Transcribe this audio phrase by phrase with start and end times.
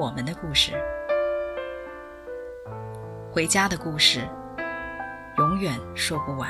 [0.00, 0.72] 我们的故事，
[3.30, 4.20] 回家的故事，
[5.36, 6.48] 永远说不完。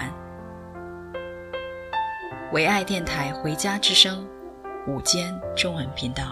[2.53, 4.25] 唯爱电台《回家之声》
[4.93, 6.23] 午间中文频道，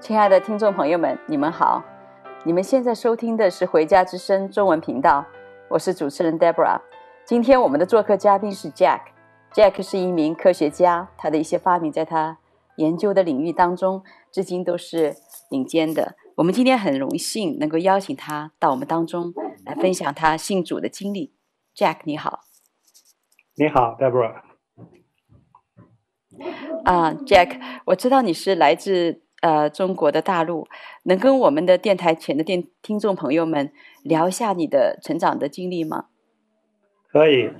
[0.00, 1.84] 亲爱的听众朋友们，你们好！
[2.44, 5.22] 你们现在收听的是《回家之声》中文频道，
[5.68, 6.80] 我是主持人 Deborah。
[7.26, 9.00] 今天我们的做客嘉宾是 Jack，Jack
[9.52, 12.38] Jack 是一名科学家，他的一些发明在他。
[12.78, 15.14] 研究的领域当中，至今都是
[15.50, 16.16] 顶尖的。
[16.36, 19.32] 我们今天很荣幸能够邀请他到我们当中
[19.66, 21.34] 来分享他信主的经历。
[21.74, 22.40] Jack，你好。
[23.56, 24.42] 你好，Deborah。
[26.84, 30.68] 啊，uh，Jack，我知道你是来自呃中国的大陆，
[31.02, 33.72] 能跟我们的电台前的电听众朋友们
[34.04, 36.06] 聊一下你的成长的经历吗？
[37.10, 37.50] 可以。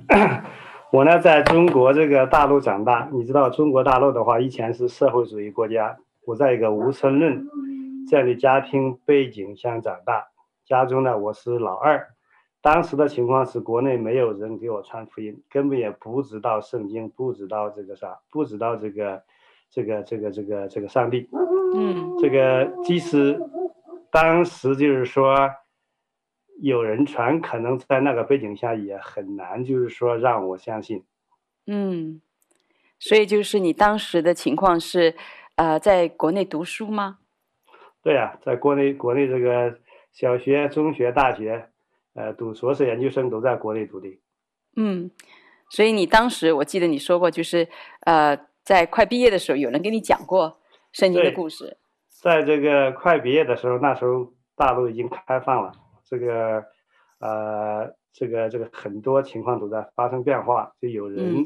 [0.91, 5.95] 我呢，在中国这个大陆长大，你知道中国大陆的话，以前是社会主义国家。
[6.25, 7.45] 我在一个无神论
[8.09, 10.29] 这样的家庭背景下长大，
[10.65, 12.07] 家中呢，我是老二。
[12.63, 19.21] 当时的情况是，国内没有人给我传福音，根本也不知道圣经，不知道这个啥，不知道这个
[19.69, 21.29] 这个这个这个这个上帝。
[21.75, 23.39] 嗯，这个即使
[24.09, 25.51] 当时就是说。
[26.61, 31.03] 有人传，可能在那个背景下也很难，就是说让我相信。
[31.67, 32.21] 嗯，
[32.99, 35.15] 所以就是你当时的情况是，
[35.55, 37.19] 呃，在国内读书吗？
[38.01, 39.79] 对呀、啊，在国内，国内这个
[40.11, 41.69] 小学、中学、大学，
[42.13, 44.19] 呃，读硕士研究生都在国内读的。
[44.75, 45.11] 嗯，
[45.69, 47.67] 所以你当时我记得你说过，就是
[48.01, 50.59] 呃，在快毕业的时候，有人跟你讲过
[50.91, 51.77] 圣经的故事。
[52.09, 55.71] 在这个快毕业的时候，那时候大陆已经开放了。
[56.09, 56.65] 这个，
[57.19, 61.45] 呃，这个这个很多情况都在发生变化，就有人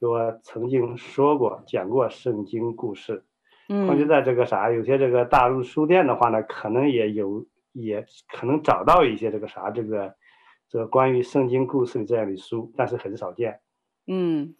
[0.00, 3.22] 给我曾经说过、嗯、讲过圣经故事，
[3.68, 10.14] 嗯，况且在这个啥，有些这个大陆书店的话呢，可能也有，也可能找到一些这个啥，这个
[10.68, 13.60] 这个关于圣经故事的这样的书，但是很少见。
[14.06, 14.54] 嗯，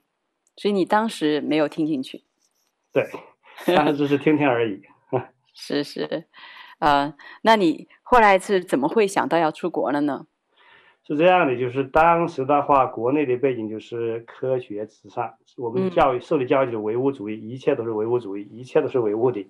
[0.57, 2.25] 所以你当时没有听进去？
[2.93, 3.09] 对，
[3.75, 4.83] 当时只是听听而已。
[5.55, 6.27] 是 是。
[6.81, 10.27] 呃，那你后来是怎么会想到要出国了呢？
[11.03, 19.47] 是这样的，就是当时的话，国内的背景就是科学至上，我们教育受的教育就是唯物主义，一切都是唯物主义，一切都是唯物的。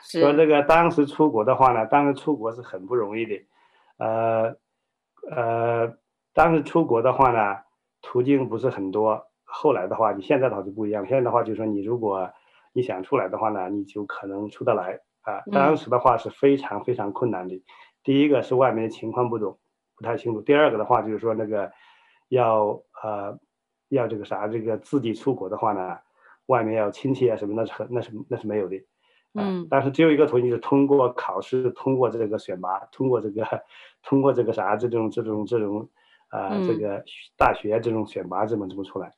[0.00, 3.34] 所以这个当时出国的话呢，当时出国是很不容易的。
[3.98, 4.56] 呃
[5.30, 5.94] 呃，
[6.32, 7.56] 当时出国的话呢，
[8.00, 9.26] 途径不是很多。
[9.44, 12.30] 后来的话，你现在倒是不一样，现在的话就是说，你如果
[12.72, 15.00] 你想出来的话呢，你就可能出得来。
[15.30, 17.54] 啊，当时的话是非常非常困难的。
[17.54, 17.62] 嗯、
[18.02, 19.58] 第一个是外面的情况不懂，
[19.96, 21.70] 不太清楚；第二个的话就是说那个
[22.28, 23.38] 要呃
[23.88, 25.98] 要这个啥，这个自己出国的话呢，
[26.46, 28.76] 外面要亲戚啊什么，那是很那是那是没有的。
[29.34, 29.66] 啊、嗯。
[29.70, 33.44] 但是只有一个途径，就是通过考试，通过这个选拔，通过这个
[34.02, 35.88] 通过这个啥这种这种这种
[36.28, 37.04] 啊、呃嗯、这个
[37.36, 39.12] 大学这种选拔这么这么出来。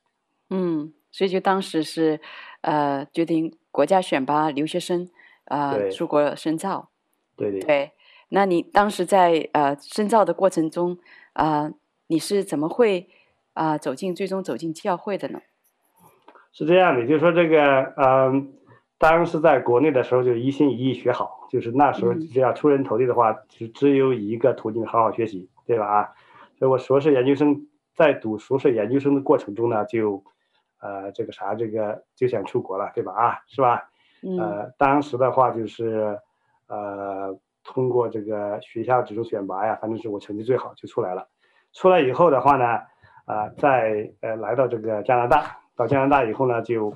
[0.49, 2.19] 嗯，所以就当时是
[2.61, 5.09] 呃决定国家选拔留学生。
[5.45, 6.89] 呃，出国深造，
[7.35, 7.91] 对对对。
[8.29, 10.97] 那你当时在呃深造的过程中，
[11.33, 11.73] 啊、呃，
[12.07, 13.07] 你是怎么会
[13.53, 15.41] 啊、呃、走进最终走进教会的呢？
[16.51, 17.61] 是这样的，就是说这个，
[17.95, 18.43] 嗯、呃，
[18.97, 25.85] 当时在国内的时候就一心一意学好，就是那时候只要出人头地的话，嗯、就只有一个途径，好好学习，对吧？
[25.85, 26.09] 啊，
[26.57, 30.23] 所以我硕士研究生在读硕士研究生的过程中呢，就，
[30.79, 33.13] 呃，这个啥，这个就想出国了，对吧？
[33.13, 33.89] 啊，是吧？
[34.39, 36.17] 呃，当时的话就是，
[36.67, 41.27] 呃，通过这个学校这种选拔呀，反正是我成绩最好就出来了。
[41.73, 42.65] 出来以后的话呢，
[43.25, 46.89] 啊、呃，在呃来到这个加拿大，到加拿大以后呢，就，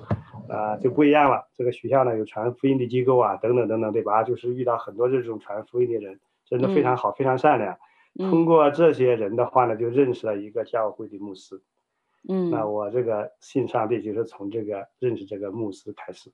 [0.47, 1.47] 啊、呃，就不一样了。
[1.53, 4.23] 这个学校呢有传福音的机构啊，等等等等，对吧？
[4.23, 7.77] 就是遇到很多这种传福音的人，真的非常好，嗯、非常善良。
[8.17, 11.61] 通过这些人的话呢，就认识了一个教会的牧师。
[12.29, 16.31] 嗯，那我这个信上帝就是从这个认识这个牧师开始。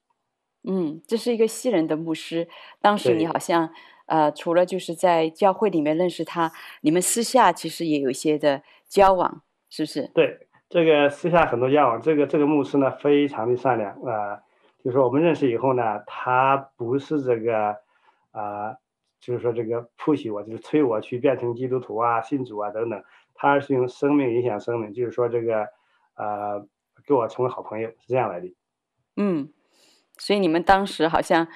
[0.64, 2.48] 嗯，这是一个西人的牧师。
[2.82, 3.70] 当时你好像，
[4.06, 6.52] 呃，除了就是在教会里面认识他，
[6.82, 10.10] 你们私下其实也有一些的交往，是不是？
[10.14, 12.02] 对，这个私下很多交往。
[12.02, 14.44] 这个这个牧师呢，非常的善良啊、呃。
[14.84, 17.70] 就是说我们认识以后呢，他不是这个
[18.32, 18.78] 啊、呃，
[19.22, 23.02] 就是说这个 push 我，就是催我去变成基督徒啊、信主啊等等，
[23.34, 25.68] 他是用生命影响生命，就是说这个
[26.16, 26.68] 呃，
[27.06, 28.54] 跟我成为好朋友是这样来的。
[29.16, 29.53] 嗯，
[30.18, 31.48] 所以你们当时好像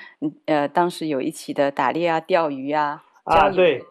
[0.45, 3.03] 呃，当时有一起的打猎啊、钓鱼啊。
[3.23, 3.83] 啊，对，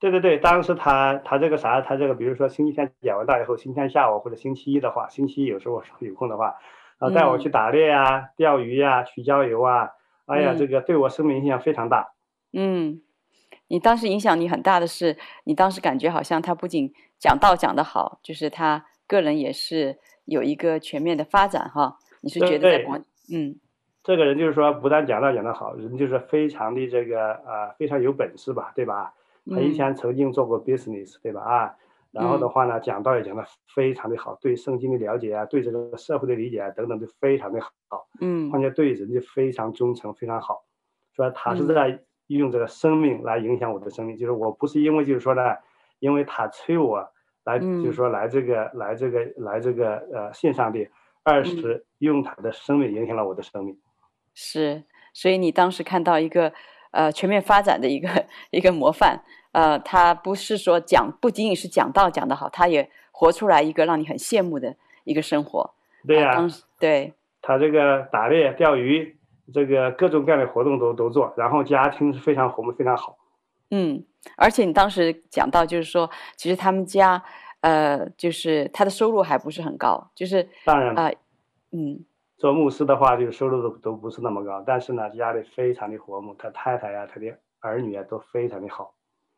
[0.00, 6.54] 对对对，当时他他这个啥，他这个比如说星期天演完道以后，星期天下午或者星期一的话，星期一有时候有空的话。
[6.98, 9.90] 啊，带我去打猎呀、啊、钓鱼呀、啊、去郊游啊！
[10.26, 12.12] 哎呀，这个对我生命影响非常大。
[12.52, 13.02] 嗯，
[13.66, 21.98] 你当时影响你很大的是，你当时感觉好像他不仅讲道讲得好，就是他个人也是有一个全面的发展哈。
[22.20, 22.78] 你是觉得
[23.32, 23.56] 嗯，
[24.04, 29.14] 这个人就是说不但讲道讲得好，人就是非常的这个啊、呃，非常有本事吧，对吧？
[29.50, 31.40] 他以前曾经做过 business，对吧？
[31.40, 31.74] 啊。
[32.12, 38.06] 然后的话呢，讲道也讲得非常的好，对圣经的了解啊，对这个社会的理解啊等等都非常的好。
[38.20, 40.62] 嗯，况且对人就非常忠诚，非常好。
[41.16, 41.98] 说他是在
[42.28, 45.56] 用这个生命来影响我的生命，嗯、就是我不是因为就是说呢，
[45.98, 47.04] 因为他催我
[47.42, 50.88] 来，就是说来这个、嗯、来这个来这个呃信上帝，
[51.24, 53.76] 二是用他的生命影响了我的生命。
[54.34, 56.52] 是，所以你当时看到一个
[56.90, 59.22] 呃全面发展的一个一个模范。
[59.52, 65.74] 呃，他不是说讲，不仅仅是讲道讲得好，他也活出来一个让你很羡慕的一个生活。
[66.06, 67.14] 对呀、啊，当时对。
[67.40, 69.16] 他这个打猎、钓鱼，
[69.52, 73.18] 这个各种各样的活动都都做，然后家庭是非常和睦，非常好。
[73.70, 74.02] 嗯，
[74.36, 77.22] 而且你当时讲到，就是说，其实他们家，
[77.60, 81.14] 呃，就是他的收入还不是很高，就是当然，呃，
[81.72, 82.04] 嗯，
[82.44, 88.92] 做牧师的话，就是收入都都不是那么高，但是呢，家里非常的和睦，他太太呀、啊，他的儿女啊，都非常的好。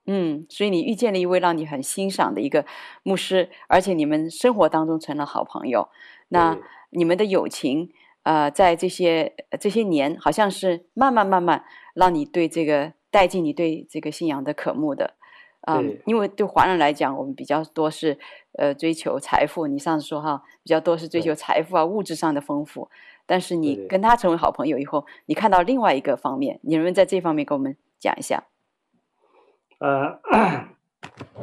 [0.06, 2.67] 嗯，所以你遇见了一位让你很欣赏的一个
[3.05, 5.88] 牧师，而且你们生活当中成了好朋友。
[6.31, 6.58] 那
[6.91, 7.93] 你们的友情，
[8.25, 11.64] 呃，在这些这些年，好像是慢慢慢慢
[11.94, 15.14] 让你对这个带进你对这个信仰的渴慕的。
[15.62, 18.19] 啊、嗯，因为对华人来讲，我们比较多是
[18.53, 19.67] 呃追求财富。
[19.67, 22.88] 你上次说哈，比较多是追求财富啊，物质上的丰富。
[23.26, 28.44] 但是你跟他成为好朋友以后，你看到另外一个方面，你能不能在这方面跟我们讲一下？
[29.79, 30.20] 呃，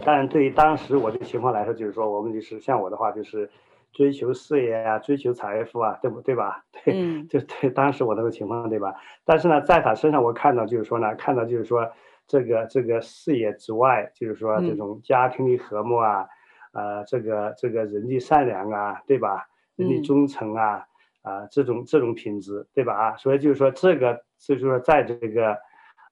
[0.06, 3.50] 但对于当时我的情况来说，就是说，我们就是像我的话，就是
[3.92, 6.64] 追求事业啊，追求财富啊，对不对吧？
[6.72, 8.96] 对，嗯、就对当时我那个情况，对吧？
[9.26, 11.92] 但是呢，在他身上，我看到就是说呢，看到就是说，
[12.28, 16.28] 这个这个事业之外，就是说这种家庭的和睦啊，
[16.74, 19.48] 嗯、呃，这个这个人的善良啊，对吧？
[19.76, 20.86] 人的忠诚啊，
[21.22, 22.94] 啊、嗯呃，这种这种品质，对吧？
[22.94, 25.58] 啊，所以就是说，这个就是说，在这个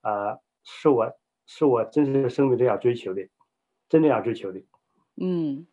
[0.04, 1.12] 呃，是我。
[1.48, 3.28] 是我真实的生命都要追求的，
[3.90, 4.64] 真的要追求的。
[5.22, 5.68] 嗯，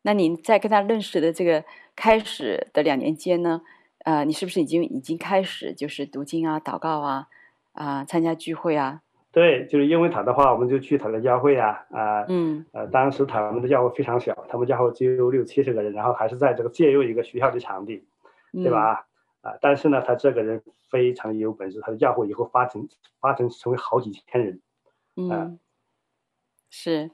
[0.00, 1.62] 那您在跟他认识的这个
[1.94, 3.60] 开始的两年间呢？
[3.98, 7.28] 呃，你是不是已经已经开始就是读经啊、祷告啊、
[7.72, 9.02] 啊、呃、参加聚会啊？
[9.32, 12.20] 对，就是因为他的话，我们就去他的教会啊啊。
[12.20, 12.66] 呃、嗯。
[12.72, 18.04] 呃，当时他们的教会非常小，他们教会只有六七十个人，然后还是在这个借用一个学校的场地，
[18.52, 19.06] 对吧？
[19.42, 22.86] 嗯啊，但是呢，他这个人非常有本事，他的教会以后发展
[23.20, 24.60] 发展成为好几千人。
[25.16, 25.50] 嗯，啊、
[26.70, 27.10] 是，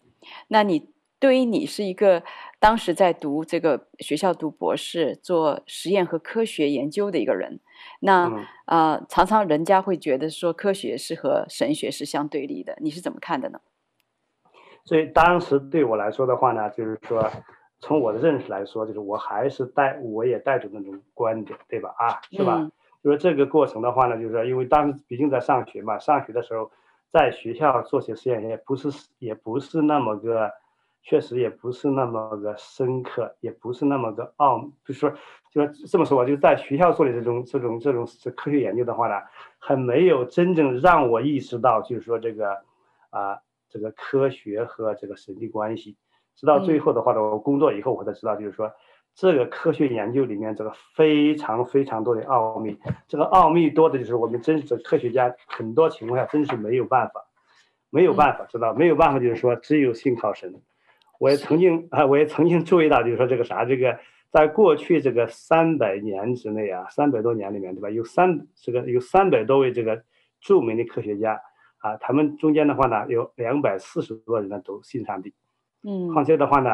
[0.48, 2.22] 那你对于你是一个
[2.58, 7.60] 当时在读这个学校读博士，做实验和科学研究的一个人，
[8.00, 8.30] 那
[8.66, 13.60] 呃，常常人家会觉得说科学是和神学是相对立的，你是怎么看的呢？
[14.84, 17.30] 所以当时对我来说的话呢，就是说。
[17.80, 21.94] 从我的认识来说，就是我还是带，我也带着那种观点，对吧？
[21.96, 22.56] 啊，是吧？
[22.58, 22.72] 嗯、
[23.04, 26.72] 就是这个过程的话呢，就是说，因为当时毕竟在上学嘛，上学的时候，
[27.12, 30.50] 在学校做些实验，也不是，也不是那么个，
[31.08, 35.10] 确实也不是那么的深刻，也不是那么的奥，就是说，
[35.50, 39.14] 就说这么说吧，就是在学校做的这种这种这种科学研究的话呢，
[39.58, 42.50] 还没有真正让我意识到，就是说这个
[43.08, 43.38] 啊，
[43.70, 45.96] 这个科学和这个神的关系。
[46.36, 48.70] 直到最后的话呢，我工作以后我才知道，就是说，
[49.14, 57.24] 这个科学研究里面这个非常非常多的奥秘，这个奥秘多的就是我们真实的科学家很多情况下真是没有办法，
[57.88, 60.60] 没有办法知道，没有办法就是说只有信靠神。
[61.18, 63.98] 我也曾经啊，我也曾经注意到，就是说这个啥，这个
[64.30, 70.02] 在过去这个三百年之内啊，三百多年里面对吧，有三这个有三百多位这个
[70.40, 71.40] 著名的科学家
[71.78, 75.34] 啊，他们中间的话呢，有两百四十多人呢都信上帝。
[75.82, 76.70] 嗯，况且的话呢，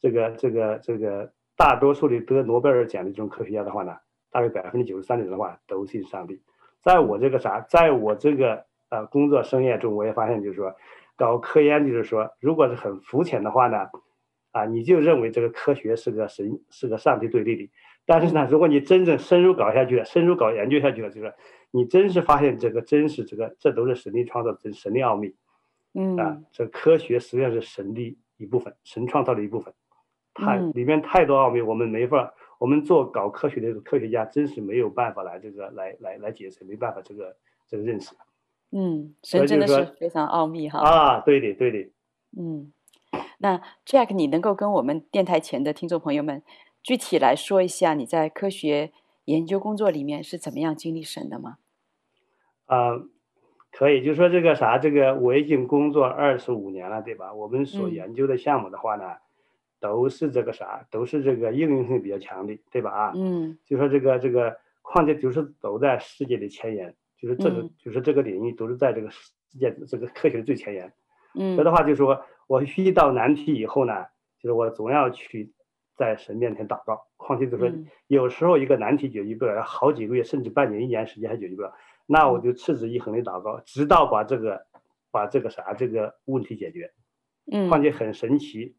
[0.00, 3.96] 这个这个这个大多数的得诺贝尔奖的这种科学家的话呢，
[4.30, 6.42] 大概百分之九十三的人的话都信上帝。
[6.80, 10.74] 在我这个啥，在我这个呃工作生涯中，我也发现就是说，
[11.16, 13.88] 搞科研就是说，如果是很肤浅的话呢，
[14.52, 17.70] 啊，你就认为这个科学是个神是个上帝对立的，
[18.06, 21.34] 但是呢，如果你真正深入搞下去了，深入搞研究下去了，就是
[21.72, 25.34] 你真是发现这个真是这个，这都是神力创造的神力奥秘。
[25.96, 29.72] 嗯啊，这科学实际上是神的一部分，神创造的一部分，
[30.34, 37.36] 太嗯里面太多奥秘，我们没法，我们做搞科学的科学家真是没有办法来这个来来来解释，没办法这个
[37.68, 38.12] 这个认识。
[38.76, 40.80] 嗯，神真的是非常奥秘哈。
[40.80, 41.90] 啊，对的，对的。
[42.36, 42.72] 嗯，
[43.38, 46.42] 那 Jack，你能够跟我们电台前的听众朋友们
[46.82, 48.90] 具体来说一下你在科学
[49.26, 51.58] 研究工作里面是怎么样经历神的吗？
[52.66, 53.08] 啊、呃，
[53.70, 57.32] 可以，就说这个啥，这个我已经工作二十五年了，对吧？
[57.32, 59.20] 我们所研究的项目的话呢，嗯、
[59.78, 62.90] 都是这个啥，都是这个应用性比较强的，对吧？
[62.90, 70.92] 啊，嗯，就说这个这个况且就是走在世界的前沿，就是这个、嗯、就是这个领域都是在这个世界这个科学的最前沿。
[71.34, 74.04] 嗯，所以的话就是说我遇到难题以后呢，
[74.38, 75.54] 就是我总要去
[75.96, 77.06] 在神面前祷告。
[77.16, 77.72] 况且就是说
[78.08, 81.72] 有时候一个难题解决不了，好几个月甚至半年、一年时间还解决不了，
[82.04, 84.66] 那我就持之以恒的祷告，直到把这个
[85.10, 86.92] 把这个啥这个问题解决。
[87.50, 88.76] 嗯，况且很神奇，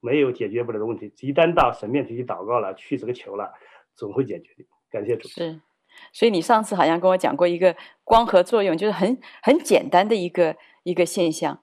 [0.00, 3.52] 没有解决不了的问题，一旦到神面前去祷告了，去这个求了，
[3.94, 4.64] 总会解决的。
[4.90, 5.28] 感谢主。
[5.28, 5.60] 是，
[6.12, 7.74] 所以你上次好像跟我讲过一个
[8.04, 11.60] 光合作用，就是很很简单的一个一个现象。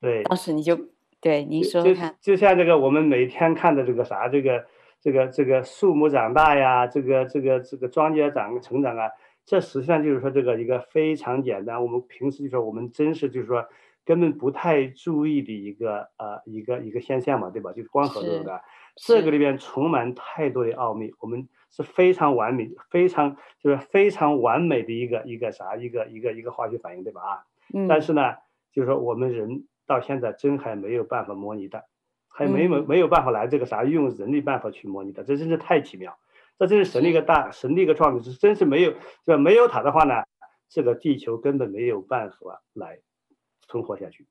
[0.00, 0.78] 对，当时你就
[1.20, 4.64] 对您说说看就，就像这个我们每天看的这个啥，这个
[5.00, 9.10] 这个这个树木长大呀，这个这个这个庄稼长成长啊，
[9.44, 13.66] 这实际上就是说这个一个非常简单，我们平时就说我们真是就是说
[14.04, 17.72] 根本不太注意的一个呃一个一个现象嘛，对吧？
[17.72, 18.62] 就是光合作用的，
[18.96, 27.20] 这个里边充满太多的奥秘，我们是非常完美，非常就是非常完美的一个一个啥一个一个一个化学反应，对吧？
[27.22, 28.34] 啊，嗯，但是呢，
[28.72, 29.66] 就是说我们人。
[29.86, 31.84] 到现在真还没有办法模拟的，
[32.28, 36.16] 还没没没有办法来这个啥用人力办法去模拟的，这真是太奇妙，
[36.60, 38.94] 这真是神的一个大神的一个创造，是真是没有，
[39.26, 40.22] 就没有它的话呢，
[40.68, 43.00] 这个地球根本没有办法来
[43.66, 44.28] 存活下去，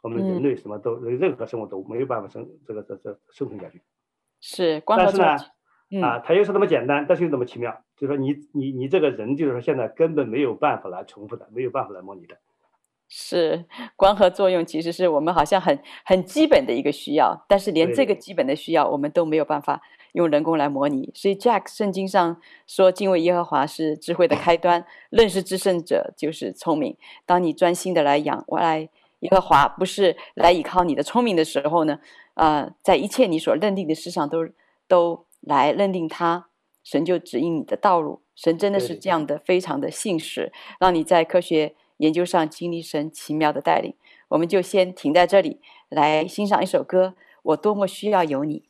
[0.00, 3.82] 我们人类什么都任何生物都没有办法生这个这这生存下去。
[4.40, 5.36] 是，但是呢，
[6.00, 12.36] 啊，它又是那么简单，但是又那么奇妙，就是说你你你这个人就是说现在根本没有办法来重复的，没有办法来模拟的。
[13.14, 19.82] 是光合作用，其实是我们好像很很基本的一个需要，但是连这个基本的需要，我们都没有办法
[20.12, 21.10] 用人工来模拟。
[21.14, 26.96] 所以，Jack 圣经上说，敬畏耶和华是智慧的开端，认识至圣者就是聪明。
[27.26, 32.00] 当你专心的来仰赖耶和华，不是来依靠你的聪明的时候呢，
[32.32, 34.48] 呃，在一切你所认定的事上都
[34.88, 36.48] 都来认定他，
[36.82, 38.22] 神就指引你的道路。
[38.34, 41.74] 神真的是这样的，非常的信实，让你在科学。
[41.98, 43.94] 研究上经历神奇妙的带领，
[44.30, 47.14] 我们就先停在这里，来欣赏一首歌。
[47.44, 48.64] 我多么需要有你。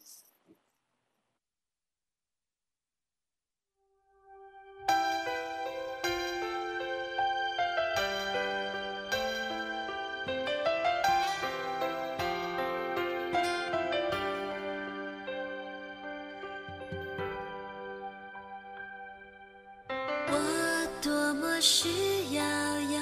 [21.63, 21.89] 需
[22.35, 22.43] 要。
[22.91, 22.99] 有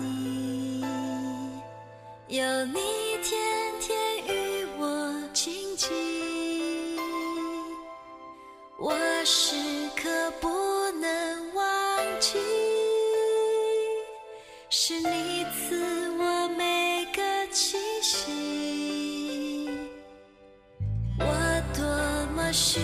[0.00, 0.82] 你
[2.26, 2.80] 有你
[3.22, 3.38] 天
[3.80, 3.96] 天
[4.26, 5.88] 与我亲近，
[8.80, 8.92] 我
[9.24, 9.54] 时
[9.94, 10.10] 刻
[10.40, 10.48] 不
[11.00, 11.64] 能忘
[12.18, 12.36] 记，
[14.70, 17.22] 是你赐我每个
[17.52, 19.70] 气息，
[21.20, 21.24] 我
[21.76, 21.86] 多
[22.34, 22.80] 么需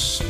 [0.00, 0.29] 需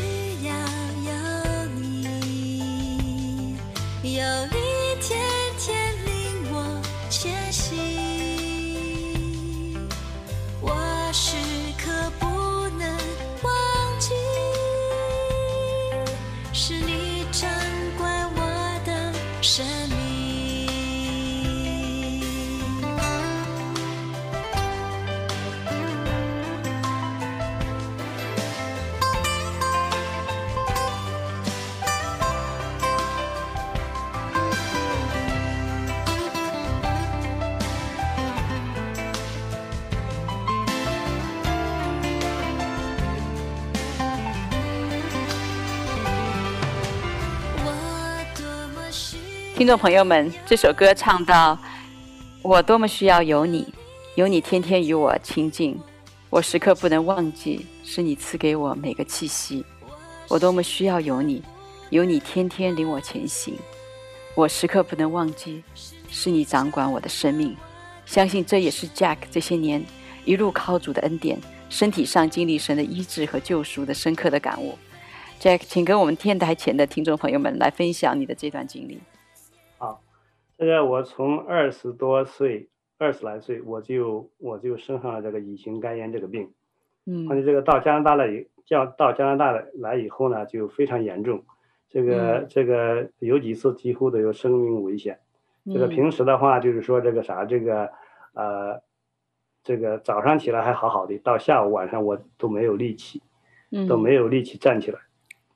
[49.61, 51.59] 听众朋友们，这首歌唱到
[52.41, 53.69] ：“我多么需要有你，
[54.15, 55.79] 有你天天与我亲近，
[56.31, 59.63] 我时刻不能忘记，是你赐给我每个气息。
[60.29, 61.43] 我多么需要有你，
[61.91, 63.55] 有你天天领我前行，
[64.35, 65.63] 我时刻不能忘记，
[66.09, 67.55] 是你掌管我的生命。
[68.07, 69.85] 相信这也是 Jack 这些年
[70.25, 71.39] 一路靠主的恩典，
[71.69, 74.79] 身体上经历神的医治和救赎的深刻的感悟。
[75.39, 78.99] Jack，请跟我们电台前的听众朋友们来分享你的这段经历。”
[80.61, 86.53] 好，这个我从二十多岁，二十来岁，我就我就生上了这个乙型肝炎这个病，
[87.07, 91.43] 嗯，而且这个到加拿大了以，叫到加拿大来以后呢，就非常严重，
[91.89, 95.19] 这个、嗯、这个有几次几乎都有生命危险。
[95.73, 97.91] 这个平时的话就是说这个啥，这个
[98.35, 98.83] 呃，
[99.65, 103.23] 这个早上起来还好好的，到下午晚上我都没有力气，
[103.73, 104.99] 嗯，都没有力气站起来，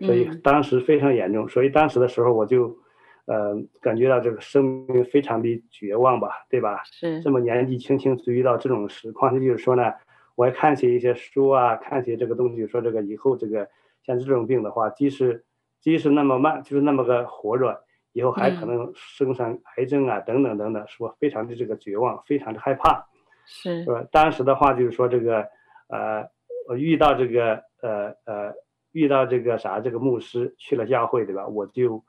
[0.00, 2.78] 所以当时非常严重，所以当时的时候我就。
[3.26, 6.82] 呃，感觉到这个生命非常的绝望吧，对吧？
[6.84, 9.94] 是这么年纪轻轻就遇到这种实况，就是说呢，
[10.34, 13.66] 我还看些一些书啊，看些这个东西，说这个以后这个
[14.04, 15.42] 像这种病的话，即使
[15.80, 17.82] 即使那么慢，就是那么个活着，
[18.12, 23.06] 以后还可能生上癌症啊，等等等等，是我非常的这个绝望，非常的害怕。
[23.46, 24.04] 是，是吧？
[24.12, 25.46] 当时的话就是说这个
[25.88, 26.28] 呃，
[26.68, 28.52] 我遇到这个呃呃，
[28.92, 31.46] 遇到这个啥，这个牧师去了教会，对吧？
[31.46, 32.04] 我就。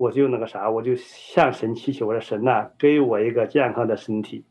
[0.00, 4.46] 我就那个啥，我就向神祈求，我说神呐，给我一个健康的身体，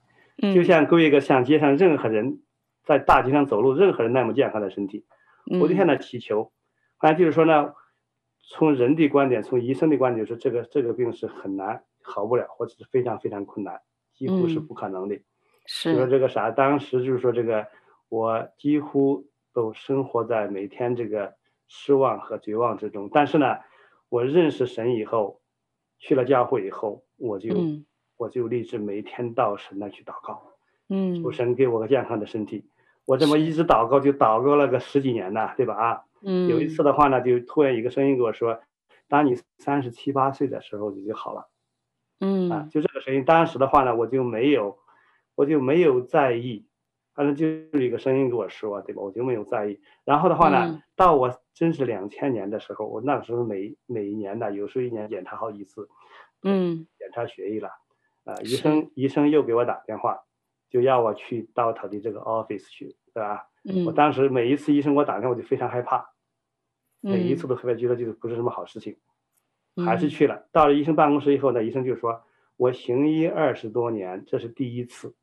[0.54, 2.44] 就像给一个像街上任何人
[2.84, 5.08] 在大街上走路，任何人那么健康的身体，
[5.60, 6.52] 我就向他祈求。
[7.00, 7.74] 反正就是说呢，
[8.48, 13.82] 从人的观点，从医生的观点，就是这个这个病是很难好不了，或者是非常非常困难，
[14.14, 15.20] 几乎是不可能的。
[15.66, 15.96] 是。
[15.96, 17.66] 说这个啥，当时就是说这个，
[18.08, 21.34] 我几乎都生活在每天这个
[21.68, 23.10] 失望和绝望之中。
[23.12, 23.58] 但是呢，
[24.10, 25.40] 我认识神以后。
[26.02, 30.54] 去了教会以后，我就、嗯、我就立志每天到神那去祷告，
[30.88, 32.70] 嗯，求神给我个健康的身体。
[33.04, 35.76] 我这么一直祷告，就祷告了个十几年呐，对吧？
[35.76, 38.62] 啊，嗯，有一次的话呢，就突然一个声音跟我说
[39.10, 41.50] ：“当你三十七八岁的时候，你就好了。”
[42.22, 43.26] 嗯，啊，就这个声音。
[43.26, 44.80] 当时的话呢，我就没有，
[45.36, 46.66] 我就没有在意。
[47.20, 47.46] 反正就
[47.78, 49.02] 是一个声音跟我说，对吧？
[49.02, 49.78] 我就没有在意。
[50.06, 55.90] 然后的话呢，嗯、到我真是两千年的时候，我那个时候每每一年呢，有时候一年检查好几次，
[56.44, 57.68] 嗯，检查血液了，
[58.24, 60.18] 啊、呃，医生医生又给我打电话，
[60.70, 63.50] 就要我去到他的这个 office 去，对吧？
[63.66, 65.98] 嗯，我当时每一次医生给我打电话，我就非常害怕，
[67.02, 68.96] 嗯、每一次都特别觉得这个不是什么好事情，
[69.76, 70.48] 嗯、还是去了。
[70.54, 72.24] 到了医生办公室以后呢，医生就说，
[72.56, 75.14] 我行医二十多年，这是第一次，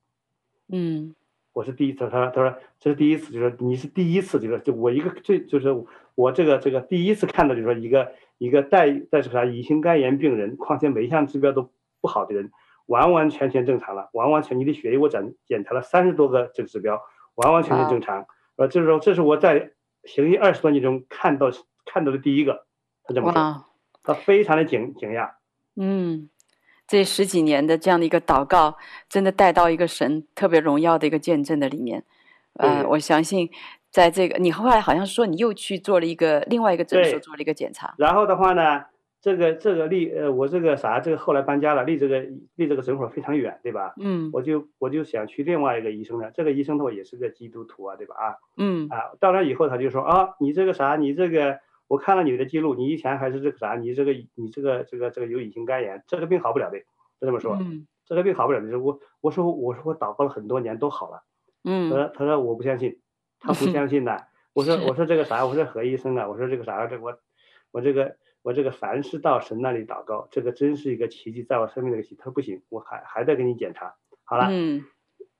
[0.69, 1.17] 嗯。
[1.57, 5.75] 我是第一次，他说他说这是第一次，就是说你是第一次，就是就我一个最就是
[6.15, 11.71] 我这个这个第一次看到，就是说一个一个带带是啥乙型肝炎病人，况且每一项指标都
[12.03, 12.51] 不好的人，
[12.85, 17.01] 完完全全正常了，完完全你的血液我检检查了三十多个这个指标，
[17.37, 19.71] 完完全全正常，呃，就是说这是我在
[20.05, 21.51] 行医二十多年中看到
[21.87, 22.67] 看到的第一个，
[23.03, 23.65] 他这么说，
[24.03, 25.31] 他非常的惊惊讶，
[25.75, 26.29] 嗯。
[26.87, 28.77] 这十几年的这样的一个祷告，
[29.09, 32.05] 真的带到一个神特别荣耀的一个见证的里面。
[32.55, 33.51] 呃，我相信，
[33.91, 37.95] 在这个你后来好像说你又去做了一个另外一个诊所做了一个检查。
[37.99, 38.85] 然后的话呢，
[39.21, 42.21] 这个这个离呃我这个啥这个后来搬家了，离这个
[42.55, 43.95] 离这个诊所非常远，对吧？
[44.01, 44.31] 嗯。
[44.33, 48.15] 我就我就想去另外一个医生呢，这个医生的话也是个基督徒啊，对吧？
[48.15, 48.37] 啊。
[48.57, 48.89] 嗯。
[48.89, 51.59] 啊，到那以后他就说啊，你这个啥，你这个。
[51.89, 53.75] 我看了你的记录，你以前还是这个啥？
[53.77, 56.81] 你这个你这个这个这个有乙型肝炎，这个病好不了的，
[57.21, 57.57] 就这么说。
[57.61, 57.87] 嗯。
[58.05, 61.23] 这个病好不了的，我我说我说我祷告了很多年都好了。
[61.65, 61.91] 嗯。
[61.91, 63.01] 他说他说我不相信，
[63.39, 64.27] 他不相信的。
[64.53, 65.47] 我说我说这个啥？
[65.47, 66.29] 我说何医生啊？
[66.29, 66.87] 我说这个啥？
[66.87, 67.19] 这我
[67.71, 72.17] 我这个我这个凡是到神那里祷告，这个真是一个奇迹，在我生命的一个奇迹。
[72.19, 73.95] 他说不行，我还还得给你检查。
[74.25, 74.49] 好了。
[74.51, 74.85] 嗯。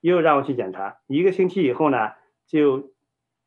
[0.01, 2.13] 又让我去检查，一个星期以后呢，
[2.47, 2.95] 就。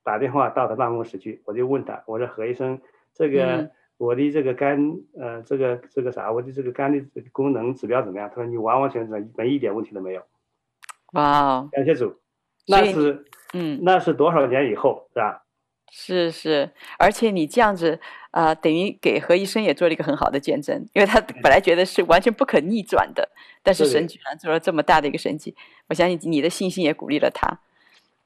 [0.10, 2.82] 打电话到他办公室去，我就问他，我说何医生，
[3.14, 8.28] 这个、嗯、我的这个肝呃这个这个啥，我的这个肝的功能指标怎么样？
[8.28, 10.24] 他说你完完全全没一点问题都没有。
[11.14, 12.20] 哇，感谢主，
[12.66, 15.46] 那是嗯，那是多少年以后是吧？
[15.92, 18.00] 是是，而且你这样子
[18.32, 23.30] 啊、呃，等于给何医生也做了一个很好的见证，因为他本来觉得是完全不可逆转的，
[23.62, 25.56] 但是神居然做了这么大的一个神迹，
[25.88, 27.60] 我相信你的信心也鼓励了他。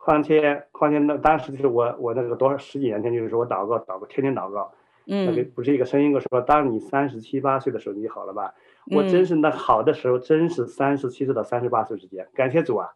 [0.03, 4.69] 况且况且那当时就是我我那个多少十几年前就是说我祷告祷告天天祷告，
[5.07, 8.53] 嗯，那个不是一个声音跟我说，当你三十七八岁的时候你就好了吧？
[8.91, 12.89] 嗯、我真是那好的时候真是三十七岁到三十八岁之间，感谢主啊，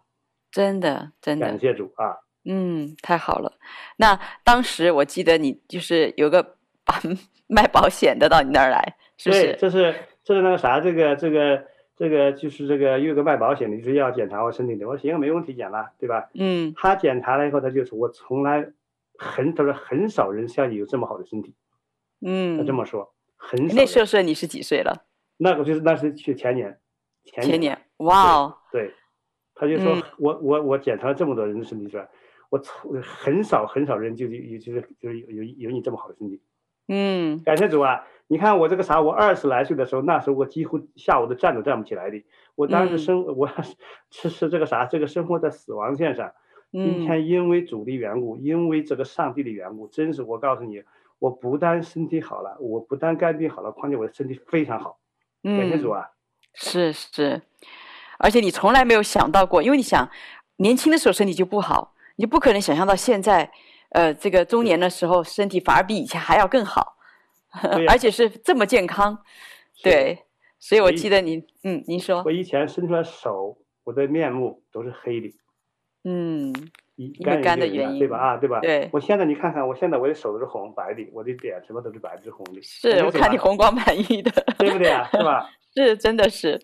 [0.51, 2.17] 真的真的感谢主啊。
[2.43, 3.53] 嗯，太好了。
[3.95, 6.57] 那当时我记得你就是有个
[7.47, 9.43] 卖保险的到你那儿来，是不是？
[9.43, 11.63] 对，这是这是那个啥，这个这个
[11.97, 14.87] 这个就是这个有个卖保险的，就是要检查我身体的。
[14.87, 16.29] 我说行，没问题，检了，对吧？
[16.35, 16.73] 嗯。
[16.77, 18.71] 他检查了以后，他就说我从来
[19.17, 21.55] 很他说很少人像你有这么好的身体。
[22.21, 22.57] 嗯。
[22.57, 23.75] 他这么说，很少。
[23.75, 25.05] 那时候是你是几岁了？
[25.37, 26.79] 那个就是那是去前年，
[27.25, 27.51] 前年。
[27.51, 28.57] 前年，哇哦。
[28.71, 28.93] 对。
[29.55, 32.07] 他就说、嗯、我我我检查了这么多人的身体，说。
[32.49, 36.41] 我从很少很少人就有就是就是有有有你这么好的身体，
[36.87, 38.05] 嗯，感谢主啊！
[38.27, 42.23] 你看我这个啥，我二十来岁的时候，那时候我几乎下午都站都站不起来的。
[42.55, 43.49] 我当时生、嗯、 我
[44.09, 46.31] 是是这个啥，这个生活在死亡线上。
[46.71, 50.83] 今天因为主的缘故，因为这个上帝的缘故，真是我告诉你，
[51.19, 54.99] 我不但身体好了，我不但肝病好了，况且我的身体非常好。
[55.43, 56.09] 感谢主啊！
[56.53, 57.41] 是是，
[58.17, 60.09] 而且你从来没有想到过，因为你想
[60.57, 61.93] 年轻的时候身体就不好。
[62.17, 63.51] 你不可能想象到现在，
[63.97, 66.97] 呃，这个中年的时候身体反而比以前还要更好，
[67.89, 69.17] 而且是这么健康，
[69.81, 70.19] 对，
[70.59, 75.33] 所以我记得你，嗯，您说，我以前伸出来手，我的面目都是黑的，
[76.03, 76.53] 嗯，
[76.95, 78.19] 因为肝的原因，对吧？
[78.19, 78.59] 啊，对吧？
[78.59, 85.09] 对，我现在你看看，我现在我的手都是红白的，我的脸什么都是白的，是红的，是我看你红光满溢的，对不对啊？
[85.11, 85.49] 是吧？
[85.75, 86.61] 是，真的是。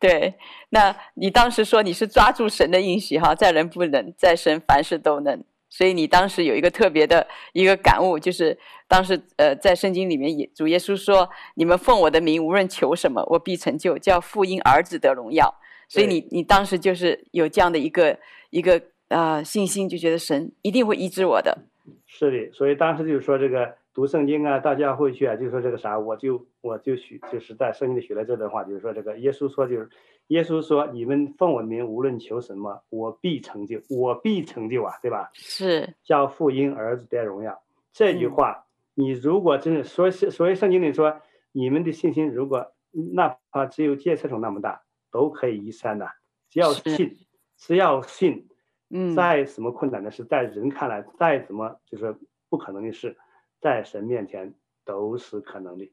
[0.00, 0.34] 对，
[0.70, 5.44] 那你当时说你是抓住神的应许哈，在人不能，在神凡事都能。
[5.76, 8.56] 所以你当时有一个特别的一个感悟，就是
[8.86, 15.52] 当时呃在圣经里面也主耶稣说：“你们奉我的名无论求什么，我必成就，叫父因儿子得荣耀。”
[15.90, 18.16] 所以你你当时就是有这样的一个
[18.50, 18.76] 一个
[19.08, 21.64] 啊、呃、信心，就觉得神一定会医治我的。
[22.06, 23.74] 是的，所以当时就是说这个。
[23.94, 29.88] 读圣经啊，大家会去啊，就说这个啥，我就我就许，就是在圣经里学了这段话，就是说这个耶稣说，就是
[30.28, 35.30] 耶稣说，你们奉我的名无论求什么，我必成就，我必成就啊，对吧？
[35.34, 37.62] 是叫父因儿子得荣耀。
[37.92, 41.20] 这句话，你如果真是说，所以圣经里说，
[41.52, 42.72] 你们的信心如果
[43.14, 46.08] 哪怕只有芥菜种那么大，都可以移山的，
[46.48, 47.16] 只要信，
[47.56, 48.48] 只要信，
[48.90, 52.16] 嗯，再什么困难的事，在人看来再怎么就是
[52.48, 53.16] 不可能的事。
[53.60, 55.86] 在神面前都是可能的，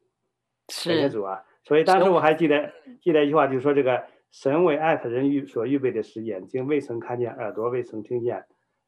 [0.86, 1.44] 感谢主啊！
[1.64, 8.46] 所以当时我还记得记得一句话，就是说这个神为爱他人预所预备的是眼睛未曾看见，耳朵未曾听见，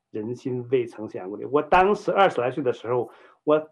[0.10, 1.48] 人心未曾想过的。
[1.50, 3.12] 我当时二十来岁的时候，
[3.44, 3.70] 我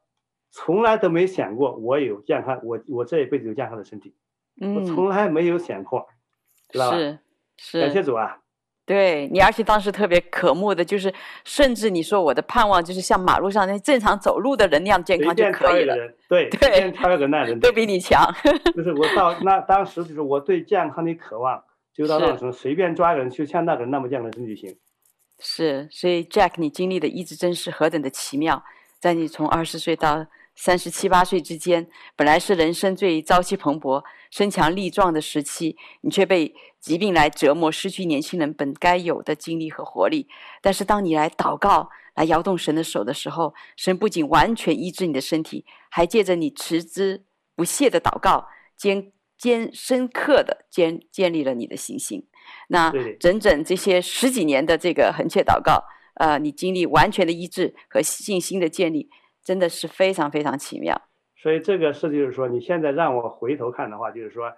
[0.51, 4.13] 从来都没想过我有健康，我我这一辈子有健康的身体，
[4.59, 6.07] 嗯、我从来没有想过，
[6.69, 6.97] 知道吧？
[6.97, 7.19] 是
[7.57, 8.40] 是，感谢主啊！
[8.91, 11.13] 对你，而且当时特别渴慕的，就是
[11.45, 15.95] 甚至你说我的盼望就是像马路上那正常走路的人那样健康就可以了。
[16.27, 18.21] 对对，超越个那人 都比你强。
[18.75, 24.75] 就是我到那当时就是我对健康的渴望，就到那时候随便抓个人就像那个人那么健康的身体行。
[25.39, 28.61] 是，所以 Jack，你经历的一直真是何等的奇妙，
[28.99, 30.25] 在你从二十岁到
[30.63, 36.53] 三十七八岁之间，本来是人生最朝气蓬勃、身强力壮的时期，你却被。
[36.81, 40.27] 疾病来折磨，失去年轻人本该有的精力和活力。
[40.63, 47.23] 但是，当你来祷告、来摇动神的手的时候，神不仅完全医治你的身体，还借着你持之
[47.55, 52.27] 不懈的祷告，坚坚深刻的建建立了你的信心。
[52.69, 55.83] 那整整这些十几年的这个横切祷告，
[56.15, 59.11] 呃，你经历完全的医治和信心的建立，
[59.43, 61.01] 真的是非常非常奇妙。
[61.35, 64.53] 所以，这个事就是说，你现在让我回头看的话，就是说，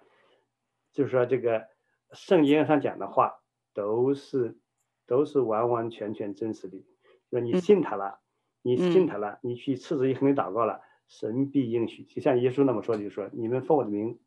[0.91, 1.71] 就是说这个。
[2.15, 3.39] 圣经上讲的话
[3.73, 4.55] 都是
[5.07, 6.85] 都是完完全全真实的，
[7.31, 8.19] 说你信他了，
[8.61, 12.03] 嗯、你信他了，你去赤子一恒的祷告了，神必应许。
[12.03, 14.19] 就像耶稣那么说，就是说你们奉我的名，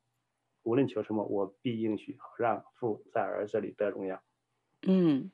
[0.65, 4.21] 无论求什么，我必应许，好让父在儿子里得荣耀。
[4.85, 5.31] 嗯，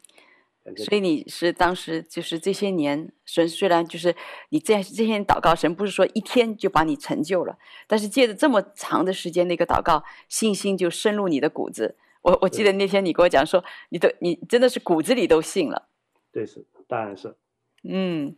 [0.76, 4.14] 所以你是当时就是这些年，神虽然就是
[4.50, 11.96] 你这样这些年祷告，神不是说一天就把你成就了，但是借着这么长的时间那个祷告，信心就深入你的骨子。
[12.22, 15.88] 我我记得那天你跟我讲说，你都你真的是骨子里都信了，
[16.30, 17.36] 对，是当然是，
[17.82, 18.36] 嗯，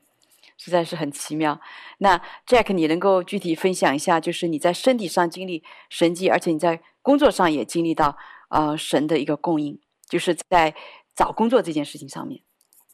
[0.57, 1.61] 实在是很奇妙。
[1.99, 8.17] 那 Jack，你能够具体分享一下，就是你在身体上经历神迹，而且你在工作上也经历到
[8.49, 10.75] 呃神的一个供应，就是在
[11.15, 12.43] 找工作这件事情上面。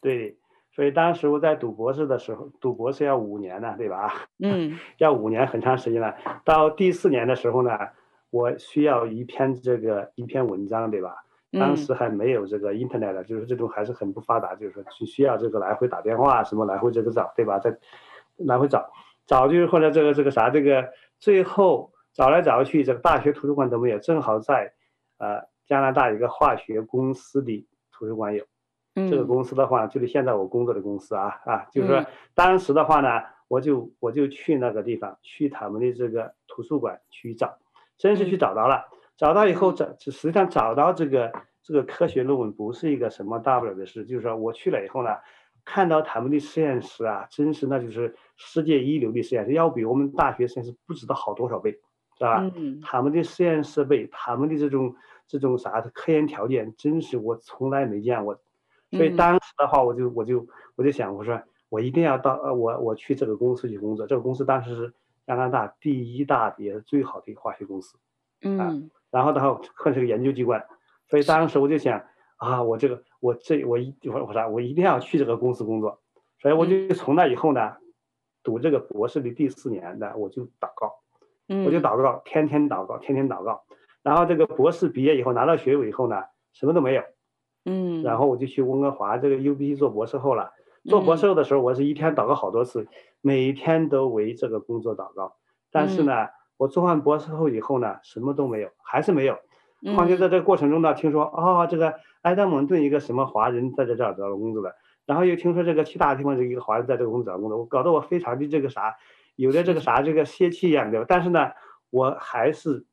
[0.01, 0.37] 对，
[0.73, 4.29] 所以当时我在读博士的时候，读博士要五年呢，对吧？
[4.39, 6.15] 嗯，要五年，很长时间了。
[6.45, 7.71] 到第四年的时候呢，
[8.31, 11.25] 我需要一篇这个一篇文章，对吧？
[11.53, 17.59] 当时还没有这个 internet，就是这种还是很不发达，就是说需需要这个来回打电话，什么来回这个找，对吧？
[17.59, 17.77] 在
[18.37, 18.89] 来回找，
[19.27, 24.73] 找就是后来这个这个啥，这个最后找来找去，这个大学图书馆都没有，正好在
[25.19, 27.67] 呃加拿大一个化学公司的
[28.01, 28.45] 图书馆有。
[29.09, 37.57] 这个公司的话，就是现在我工作的公司啊啊，就是说当时的话呢，我就我就去那个地方，去他们的这个图书馆去找，
[37.97, 38.85] 真是去找到了。
[39.17, 41.33] 找到以后，找实际上找到这个
[41.63, 45.11] 这个科学论文不是一个什么大不了的事，就是说我去了以后呢，
[45.65, 51.71] 看到他们的实验室啊，真是那就是世界一流的实验室，要比我们大学实验室不知道好多少倍，
[52.19, 52.51] 是吧？
[52.57, 52.81] 嗯。
[52.83, 54.97] 他们的实验设备，他们的这种
[55.31, 58.39] 这种啥的科研条件，真是我从来没见过。
[58.91, 64.07] 所以当时的话，我就我就我就想，我说我一定要到呃，我我去这个公司去工作。
[64.07, 64.93] 这个公司当时是
[65.27, 67.97] 加拿大第一大的也是最好的一个化学公司，
[68.43, 68.91] 嗯。
[69.11, 70.65] 然后，的话可是个研究机关，
[71.09, 72.05] 所以当时我就想
[72.37, 76.01] 啊，我这个我这我一我我啥，我一定要去这个公司工作，
[76.39, 77.77] 所以我就从那以后呢，
[78.45, 80.95] 读这个博士的第四年呢，我就祷告，
[81.67, 83.65] 我就祷告，天天祷告，天天祷告。
[84.03, 87.03] 然后这个博士毕业以后拿到学位以后呢，什么都没有，
[87.65, 90.53] 嗯，然后我就去温哥华这个 UBC 做博士后了。
[90.85, 92.87] 做博士后的时候，我是一天祷告好多次，
[93.21, 95.37] 每天都为这个工作祷告，
[95.71, 96.29] 但是呢。
[96.61, 99.39] 我做完博士后以后呢，什么都没有，还是没有。
[99.95, 104.75] 况且在这个过程中呢，听说啊、哦，这个埃德蒙顿一个什么华人在这这儿找到工作了，
[105.07, 108.95] 然后又听说这个其他地方这一个华人在这个公司找工作，我搞得我非常的这个啥，
[109.37, 111.03] 有的这个啥这个泄气一样的。
[111.09, 111.53] 但是呢，
[111.89, 112.85] 我还是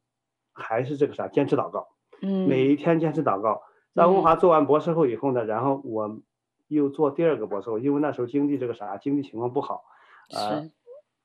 [0.58, 1.88] 还是这个啥，坚持祷告，
[2.22, 3.62] 嗯，每一天坚持祷告。
[3.94, 6.20] 在温哥华做完博士后以后呢，然后我
[6.68, 9.84] 又做第二个博士后，因为那时候经济这个啥，经济情况不好，
[10.36, 10.70] 呃。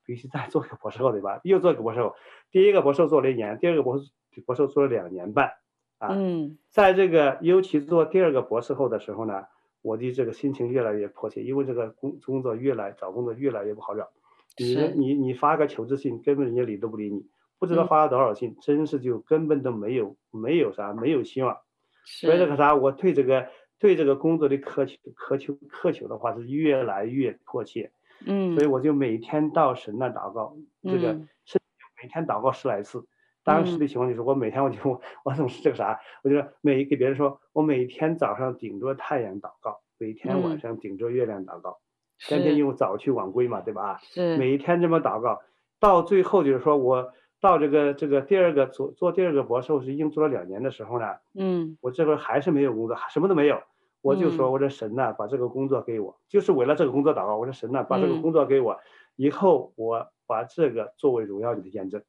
[0.05, 1.41] 必须再做一个博士后，对吧？
[1.45, 2.17] 又做一个博士后，
[2.51, 4.11] 第一个博士后做了一年，第二个博士
[4.45, 5.53] 博士后做了两年半，
[5.99, 9.45] 啊，嗯，在这个尤其做第二个博士后的时候呢，
[9.81, 14.11] 我的这个心情越来越迫切，因为这个工工作越来找工作越来越不好找，
[14.59, 17.25] 你你你发个求职信，根本人家理都不理你，
[17.63, 21.59] 不知道发了多少信，嗯、真是就根本都没有没有啥没有希望，
[22.05, 23.47] 所以这个啥，我对这个
[23.79, 27.93] 对这个工作的渴求渴求渴求的话是越来越迫切。
[28.27, 31.61] 嗯，所以我就每天到神那祷告，这个是
[32.03, 33.07] 每天祷告十来次。
[33.45, 41.79] 当时的情况就是，我每天我就 我总是这个啥，我就每给别人说，我每天早上顶着太阳祷告，每天晚上顶着月亮祷告，
[42.19, 44.01] 天天因为早去晚归嘛，对吧？
[44.03, 44.37] 是。
[44.37, 45.41] 每一天这么祷告，
[45.81, 47.13] 到最后就是说我
[47.43, 53.61] 到这个这个第二个做做第二个博士后是已经做了两年的时候呢，嗯，我这会儿还是没有工作，什么都没有。
[54.01, 57.37] 我就说，我说神呐，把这个工作给我，就是为了这个工作祷告。
[57.37, 58.79] 我说神呐，把这个工作给我，
[59.17, 62.03] 以后我把这个作为荣耀你的见证。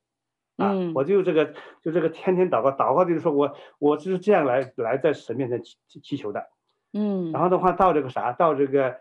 [0.57, 6.47] 啊，我就这个就这个天天祷告，祷告就是说我我就是这样来来在神面前祈祈求的。
[6.93, 8.97] 嗯，然后的话到这个啥，到这个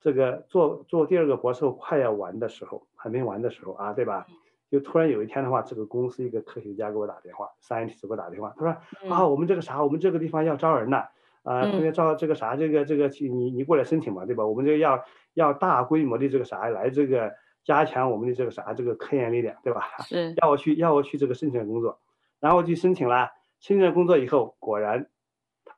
[0.00, 4.26] 这个做做第二个博士后快要完的时候，还没完的时候啊，对吧？
[4.74, 11.04] 就突然有一天的话，这个公司一个科学家给我打电话，scientist 给我打电话，他说啊，我们这个啥，我们这个地方要招人呢。
[11.44, 14.44] 啊，特别招这个啥，这个这个去你你过来申请嘛，对吧？
[14.44, 17.32] 我们这个要要大规模的这个啥来这个
[17.62, 19.82] 加强我们的这个啥这个科研力量，对吧？
[20.08, 20.34] 是。
[20.38, 22.00] 要我去要我去这个申请工作，
[22.40, 25.06] 然后我去申请了，申请了工作以后，果然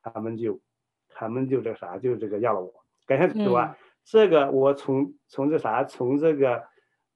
[0.03, 0.61] 他们就
[1.09, 2.73] 他们就这个啥就这个要了我，
[3.05, 3.77] 感谢主啊！
[4.05, 6.63] 这个我从从这啥从这个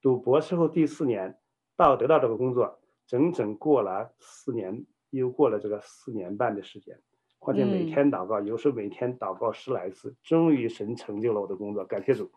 [0.02, 1.38] 读博士后第四年
[1.80, 6.94] 到得到这个工作，整整过了四年，又过了这个四年半的时间。
[7.38, 12.30] 况且每天祷告，嗯、有时候每天祷告十来次，终于神成就了我的工作，感谢主。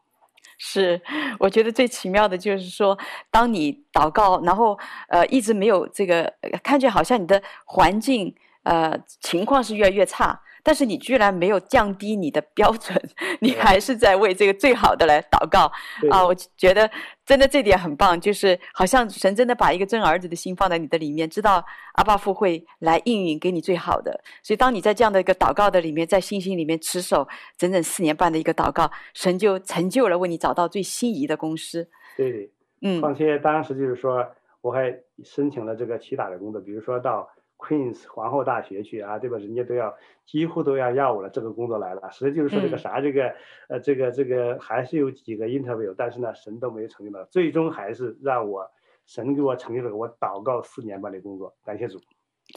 [0.58, 1.02] 是，
[1.40, 2.98] 我觉得最奇妙的就是说，
[3.30, 4.80] 当你祷告，然后
[5.10, 10.42] 呃一直没有这个，看见好像你的环境呃情况是越来越差。
[10.66, 12.98] 但是你居然没有降低你的标准，
[13.42, 15.70] 你还是在为这个最好的来祷告
[16.10, 16.26] 啊！
[16.26, 16.90] 我觉得
[17.26, 21.62] 真的这点很棒，就是好像神真的把一个真儿子的心放在你的里面，知道
[21.96, 24.18] 阿爸父会来应允给你最好的。
[24.42, 31.90] 所以当你在这样的一个祷告的里面，在信心里面持守整整四年半的一个祷告，神就成就了为你找到最心仪的公司。
[32.16, 32.50] 对，
[32.80, 34.26] 嗯，况且当时就是说，
[34.62, 37.28] 我还申请了这个祈祷的工作，比如说到。
[37.64, 39.38] Queen's 皇后大学去啊，对吧？
[39.38, 39.96] 人家都要
[40.26, 42.12] 几乎都要要我了，这个工作来了。
[42.12, 43.36] 实际就是说这个啥，这个、嗯、
[43.70, 48.70] 呃，这个这个还是有几个 interview，但是呢，神都没有成就到，最终还是让我
[49.06, 51.56] 神给我成就了我祷告四年半的工作。
[51.64, 52.00] 感谢主。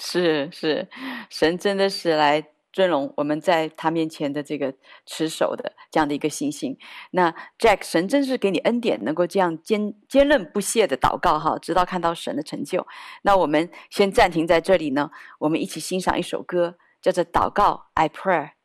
[0.01, 0.88] 是是，
[1.31, 2.56] 神真的是来。
[2.77, 4.75] 尊荣我们在他面前的这个
[5.07, 6.77] 持守的这样的一个信心。
[7.12, 12.87] 那 Jack，神真是给你恩典，能够这样坚坚韧不懈的祷告哈，直到看到神的成就。
[13.23, 18.56] 那我们先暂停在这里呢，我们一起欣赏一首歌，叫做《祷告》，I Pray。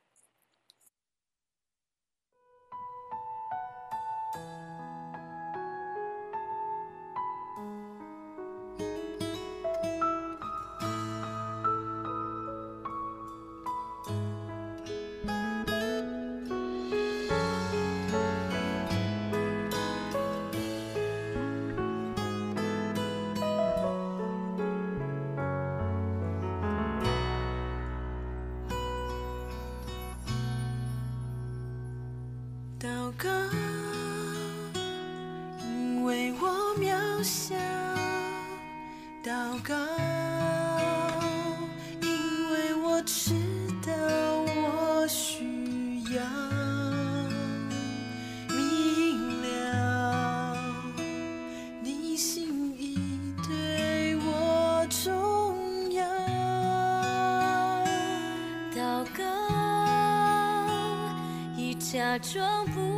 [62.12, 62.91] 假装不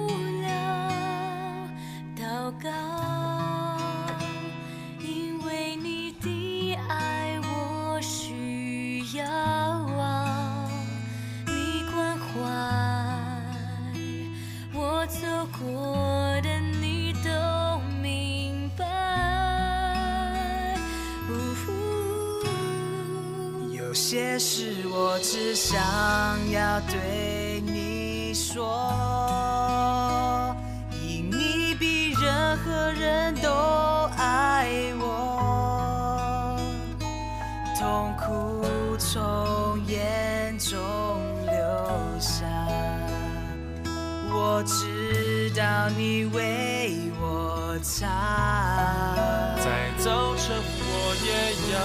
[46.43, 51.31] 为我擦，在早晨我也
[51.71, 51.79] 要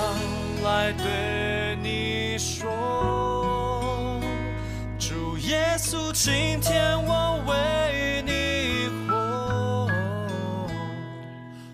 [0.69, 4.21] 来对你说，
[4.99, 9.89] 主耶稣，今天我为你活。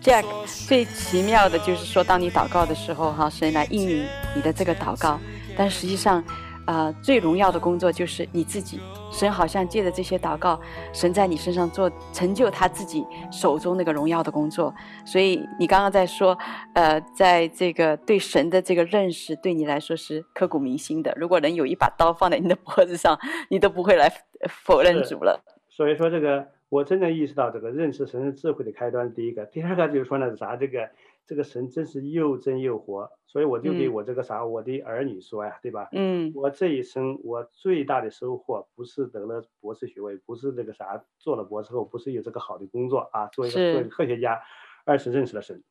[0.03, 0.23] Jack，
[0.67, 5.19] 最奇妙的就是说，当你祷告的时候，哈，神来应允你的这个祷告，
[5.57, 6.23] 但实际上。
[6.65, 8.79] 啊、呃，最荣耀的工作就是你自己。
[9.11, 10.59] 神好像借着这些祷告，
[10.91, 14.73] 神在你身上做成就他自己手中那个荣耀的工作。
[15.05, 16.37] 所以你刚刚在说，
[16.73, 21.13] 呃，在这个对神的这个认识，对你来说是刻骨铭心的。
[21.15, 23.17] 如果能有一把刀放在你的脖子上，
[23.49, 24.11] 你都不会来
[24.49, 25.39] 否认 主了。
[25.69, 30.89] 所以说，这个我真正意识到，这个认识神是智慧的开端，第一个，第二个就是说呢，咱这个。
[31.27, 35.89] 这个神真是又真又活，所以我就给我这个啥、嗯、我的儿女说呀，对吧？
[35.91, 44.39] 嗯，我这一生我最大的收获不是得了博士学位，不是这个啥做了博士后，不是有这个好的工作啊，做一个做一个科学家，
[44.85, 45.63] 而是认识了神。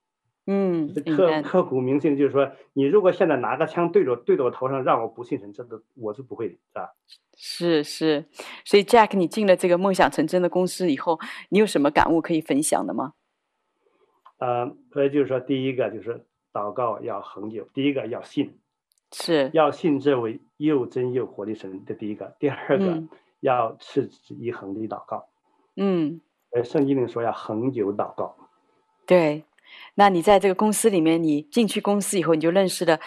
[0.46, 6.90] 嗯，刻刻骨铭心，就是说，你如果现在拿个枪对着对着我头上，让我不信神，这都我是不会的，是吧？
[7.34, 8.24] 是是，
[8.64, 13.14] 所以 Jack，你进了这个梦想成真的公司以后，你有什么感悟可以分享的吗？
[14.44, 18.58] 呃，所以就是说，第一个就是祷告要恒久，第一个要信，
[19.10, 21.82] 是要信这位又真又活的神。
[21.86, 23.08] 这第一个，第二个、嗯、
[23.40, 25.26] 要持之以恒的祷告。
[25.76, 26.20] 嗯，
[26.52, 28.36] 而圣经里说要恒久祷告。
[29.06, 29.44] 对，
[29.94, 33.00] 那你在这个公司里面，你进去公司以后，你就认识了。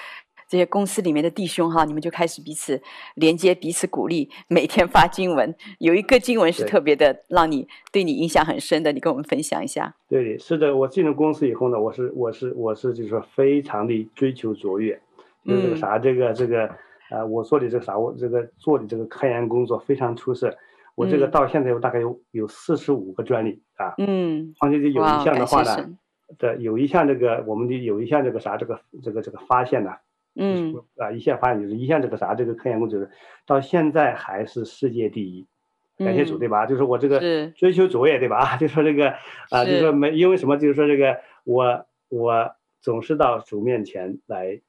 [0.48, 2.82] 这些公司里面的弟兄哈，你们就开始彼此
[3.16, 5.54] 连接、彼此鼓励，每天发经文。
[5.80, 9.94] 有一个经文是特别的，让你对你印象很深的，你跟我们分享一下。
[10.08, 14.98] 对，是的，我进入公司以后呢，我是我是我是就是说非常的追求卓越，
[15.44, 16.70] 就是这个啥、嗯、这个这个
[17.12, 20.56] 呃，我做的这个啥，我这个做的这个科研工作非常出色。
[20.96, 23.94] 我这个到现在我大概有有四十五个专利啊。
[23.98, 24.54] 嗯。
[24.60, 25.98] 况且有一项的话呢，
[26.38, 29.92] 对，有一项这个我们的有一项这个啥这个这个这个发现呢。
[30.38, 33.00] 嗯啊，一线发展就是一线这个啥，这个科研工作
[33.46, 35.48] 到现在还是世界第一，
[35.98, 36.66] 感谢主，对吧？
[36.66, 37.20] 就是我这个
[37.56, 38.38] 追求卓越，对吧？
[38.38, 39.10] 啊 就说这个
[39.50, 44.62] 啊，就说没因为什么，就是说这个我我总是到主面前来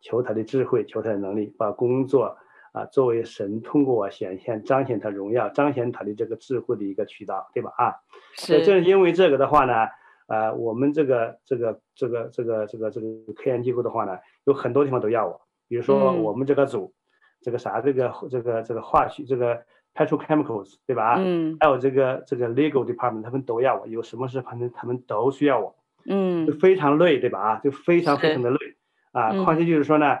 [0.00, 2.38] 求他的智慧，求他的能力，把工作
[2.72, 7.72] 啊作为神通过我显现彰显他荣耀，彰显他的这个智慧的一个渠道，对吧？
[7.76, 7.94] 啊，
[8.34, 9.86] 是正因为这个的话呢。
[10.30, 14.16] 啊、呃，我们这个这个这个这个这个这个科研机构的话呢，
[14.50, 16.92] 有很多地方都要我，比如说我们这个组，
[17.40, 19.62] 这个啥，这个这个这个化学这个
[19.94, 21.16] petrochemicals 对吧？
[21.18, 25.74] 嗯，还有这个这个 legal department，他们都要我，有什么事反正他们都需要我。
[26.06, 27.38] 嗯，就非常累，对吧？
[27.40, 28.56] 啊就非常非常的累
[29.12, 29.44] 啊！
[29.44, 30.16] 况且就是说呢，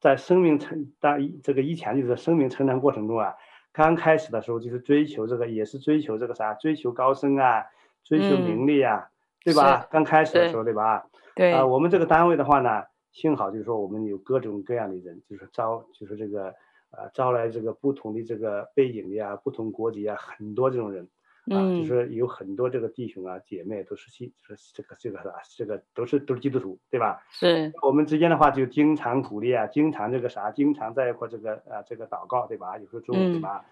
[0.00, 3.34] 在生命成当这个以前就是生命成长过程中啊，
[3.70, 7.66] 刚开始的时候就是追求这个，也是追求这个啥，追求高升啊，
[8.02, 9.08] 追求名利啊，
[9.44, 9.86] 对吧？
[9.90, 11.04] 刚开始的时候，对吧？
[11.36, 16.54] 对啊，我们这个单位的话呢，幸好就是说我们有各种各样的人，就是招，就是这个
[16.90, 21.08] 呃招来这个不同的这个背景的呀，不同国籍啊，很多这种人。
[21.46, 27.24] 啊，就是有很多这个弟兄啊姐妹都是信，就是这个这个啥，这个都是都是基督徒，对吧？
[27.30, 27.72] 是。
[27.82, 32.78] 我们之间的话就经常鼓励啊，经常这个啥，经常在一块这个啊这个祷告，对吧？
[32.78, 33.64] 有时候中午对吧？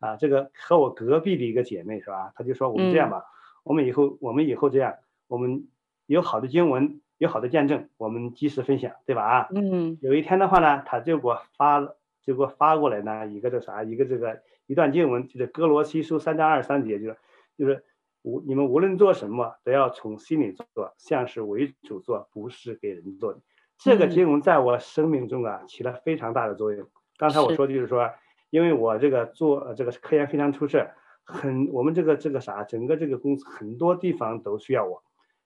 [0.00, 2.32] 嗯、啊，这个和我隔壁的一个姐妹是吧？
[2.36, 3.28] 她就说我们这样吧，嗯、
[3.64, 4.94] 我们以后我们以后这样，
[5.26, 5.66] 我们
[6.06, 9.22] 有好的经文，有好的见证，我们及时分享，对吧？
[9.22, 9.98] 啊，嗯。
[10.00, 14.42] 有一天的话呢，他就给我发了，就给我发过来呢一个这啥，一个这个。
[14.68, 17.16] 一段经文就是哥罗西书三章二三节，就是
[17.56, 17.84] 就是
[18.22, 23.38] 无你们无论做什么，都要从心里做，像是为主做，不是给人做的。
[23.78, 26.88] 这个经文在我生命中啊起了非常大的作用。
[27.16, 28.10] 刚才我说的就是说，
[28.50, 30.90] 因为我这个做这个科研非常出色，
[31.22, 35.04] 很我们这个这个啥，整个这个公司很多地方都需要我，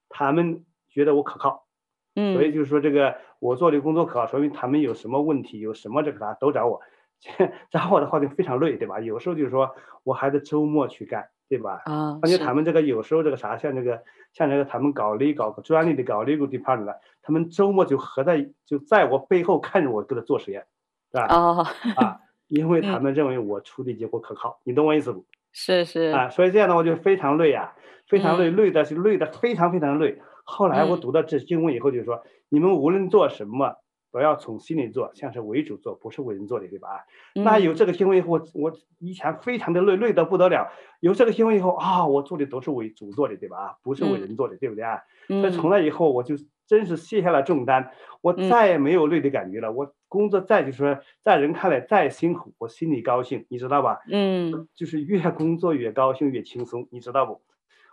[0.09, 1.67] 他们觉得我可靠，
[2.15, 6.81] 嗯，所以就是说这个我做的工作可靠，说明他们有什么问题，有什么这个啥都找我。
[7.71, 8.99] 找我的话就非常累，对吧？
[8.99, 9.75] 有时候就是说
[10.05, 11.83] 我还得周末去干，对吧？
[11.85, 20.65] 啊，而且他们这个有时候这个啥，像这个像这个他们搞利搞专利的搞 legal department 的，他们周末就合在就在我背后看着我给他做实验，
[21.13, 21.27] 是吧？
[21.29, 21.67] 哦，
[22.01, 25.27] 啊，因为他们认为我出的结果可靠，你懂我意思不？
[25.53, 27.75] 是是啊，所以这样的话就非常累啊，
[28.09, 30.23] 非常累，累的是累的非常非常累。
[30.51, 33.77] 后来我读到这经文以后，就是说你们无论做什么。
[34.13, 37.07] 都要从心里做，像是为主做，不是为人做的，对吧？
[37.37, 40.73] 嗯、那有这个行为以后，我我以前非常的累，累得不得了。
[40.99, 43.79] 有这个行为以后啊，我做的都是为主做的，对吧？
[43.85, 44.99] 不是为人做的，嗯、对不对啊？
[45.29, 46.35] 所以从那以后，我就
[46.67, 49.69] 真是卸下了重担，我再也没有累的感觉了。
[49.69, 54.01] 嗯、我工作再就是说，在人看来再辛苦，我心里高兴，你知道吧？
[54.11, 57.43] 嗯，就是越工作越高兴，越轻松，你知道不？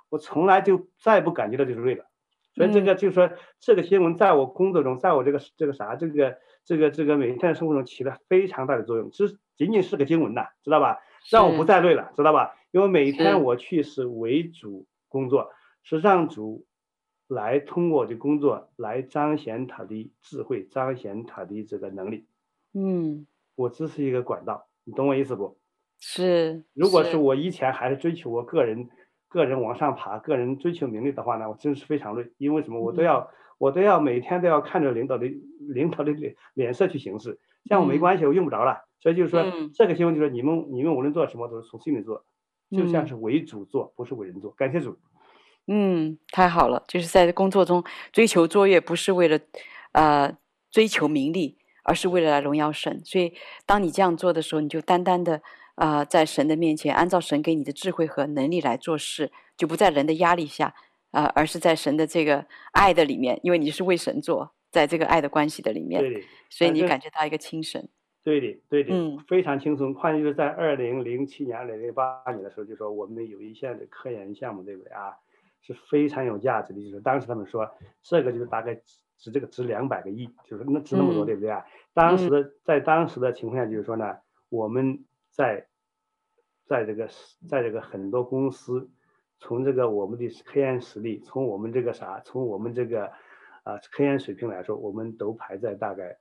[0.10, 2.06] 我从来就再不感觉到就是累了。
[2.58, 3.30] 所以这个就是说，
[3.60, 9.12] 这个新闻在我工作中，在我这个这个啥，这个这个这个每天的生活中起了非常大的作用。
[9.12, 10.98] 这仅仅是个经文呐，知道吧？
[11.30, 12.56] 让我不再累了，知道吧？
[12.72, 15.52] 因为每天我去是为主工作，
[15.84, 16.66] 是让主
[17.28, 22.26] 来通过我的工作来彰显他的智慧，彰显他的这个能力。
[22.74, 25.60] 嗯，我只是一个管道，你懂我意思不？
[26.00, 26.64] 是。
[26.74, 28.90] 如果是我以前还是追求我个人。
[29.28, 32.80] 个人往上爬，个人追求名利的话呢，我真是非常累，因为什么？
[32.80, 35.28] 我都要，嗯、我都要每天都要看着领导的
[35.60, 38.72] 领导的脸脸色去行事，这样我没关系，我用不着了。
[38.72, 42.24] 嗯、所以就是说，嗯、这个新闻就是你们你们无论做什么都是从心里做，
[42.72, 44.52] 就像是为主做，不是为人做。
[44.52, 44.98] 感谢主。
[45.68, 49.38] 嗯，太好了，就是在工作中追求卓越，不是为了
[49.92, 50.38] 呃
[50.72, 53.02] 追求名利，而是为了来荣耀神。
[53.04, 53.34] 所以
[53.66, 55.42] 当你这样做的时候，你就单单的。
[55.78, 60.74] 啊、呃，在神的面前，按照神给你的智慧和能力来做事，就不在人的压力下，
[61.12, 67.88] 啊、呃，而是在神的这个爱的里面，因为你是为神做，在这个爱的关系的里面，对的，所以你感觉到一个轻神。
[68.24, 69.94] 对的，对的，嗯，非常轻松。
[69.94, 75.14] 况且就是在二零零七年、二零零八年的时候，就说我们有一项的科研项目，对不对啊？
[75.62, 77.70] 是非常有价值的，就是当时他们说
[78.02, 78.74] 这个就是大概
[79.20, 81.64] 值这个值两百个亿，就是那值那么多，嗯、对不对啊？
[81.94, 84.18] 当时在当时的情况下，就是说呢，
[84.50, 85.04] 我们。
[85.30, 85.67] 在，
[86.68, 87.08] 在这个，
[87.48, 88.90] 在这个很多公司，
[89.40, 93.06] 从这个我们的科研实力，从我们这个啥，从我们这个，
[93.64, 96.18] 啊，科研水平来说，我们都排在大概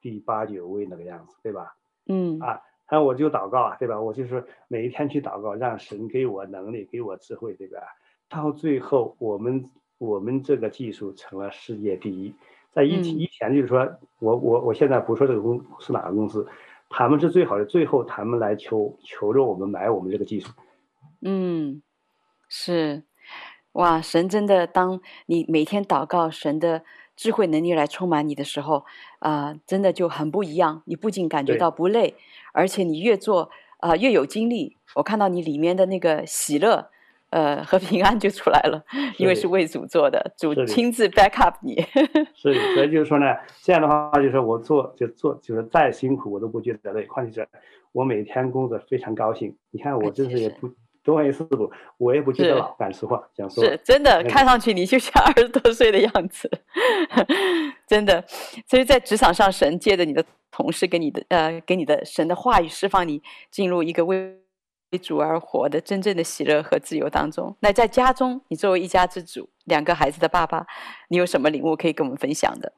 [0.00, 1.76] 第八九位那个样子，对吧？
[2.06, 2.38] 嗯。
[2.40, 4.00] 啊，那我就祷告啊，对吧？
[4.00, 7.78] 我就是每一天去祷告，让神给我能力，给我智慧，对吧？
[8.28, 12.34] 到最后，我们我们这个技术成了世界第一。
[12.72, 16.48] 在以以前就是说，我我我现在不说这个公是哪个公司。
[16.96, 20.52] 他们是最好的，最后他们来求求着我们买我们这个技术。
[21.22, 21.82] 嗯，
[22.48, 23.02] 是，
[23.72, 26.84] 哇，神真的，当你每天祷告，神的
[27.16, 28.84] 智慧能力来充满你的时候，
[29.18, 30.84] 啊、呃，真的就很不一样。
[30.86, 32.14] 你不仅感觉到不累，
[32.52, 34.76] 而且你越做啊、呃、越有精力。
[34.94, 36.92] 我看到你里面的那个喜乐。
[37.34, 38.80] 呃，和平安就出来了，
[39.18, 41.74] 因为是为主做的，主亲自 back up 你。
[42.32, 43.26] 是，所以就是说呢，
[43.60, 47.02] 这样的话就是我做就做，就是再辛苦我都不觉得累。
[47.06, 47.48] 况且是，
[47.90, 49.56] 我每天工作非常高兴。
[49.72, 50.70] 你看我真是也不
[51.02, 51.68] 多一次不，
[51.98, 53.64] 我也不觉得老，敢说话想说。
[53.64, 56.48] 是真的，看上去你就像二十多岁的样子，
[57.88, 58.24] 真的。
[58.68, 63.20] 所以在职场上，神借着你的同事给你的呃给你的神的话语释放你
[63.50, 64.36] 进入一个为
[64.98, 67.56] 主而活的真正的喜乐和自由当中。
[67.60, 70.66] 那在家中，你作为一家之主，两个孩子的爸爸，
[71.08, 72.72] 你有什么领悟可以跟我们分享的？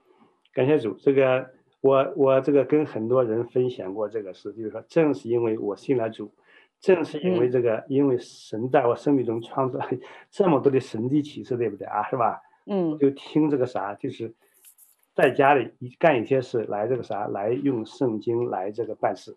[0.52, 1.50] 感谢主，这个
[1.80, 6.32] 我我这个跟很多人分享过这个事，就是说，正是因为我信了主，
[6.80, 9.78] 正是因为这个，嗯、因为神在我生命中创造
[10.30, 12.02] 这么多的神迹启示，对不对啊？
[12.08, 12.40] 是吧？
[12.66, 14.32] 嗯，就听这个啥，就是
[15.14, 19.36] 在家里干一些事，来这个啥，来用圣经来这个办事。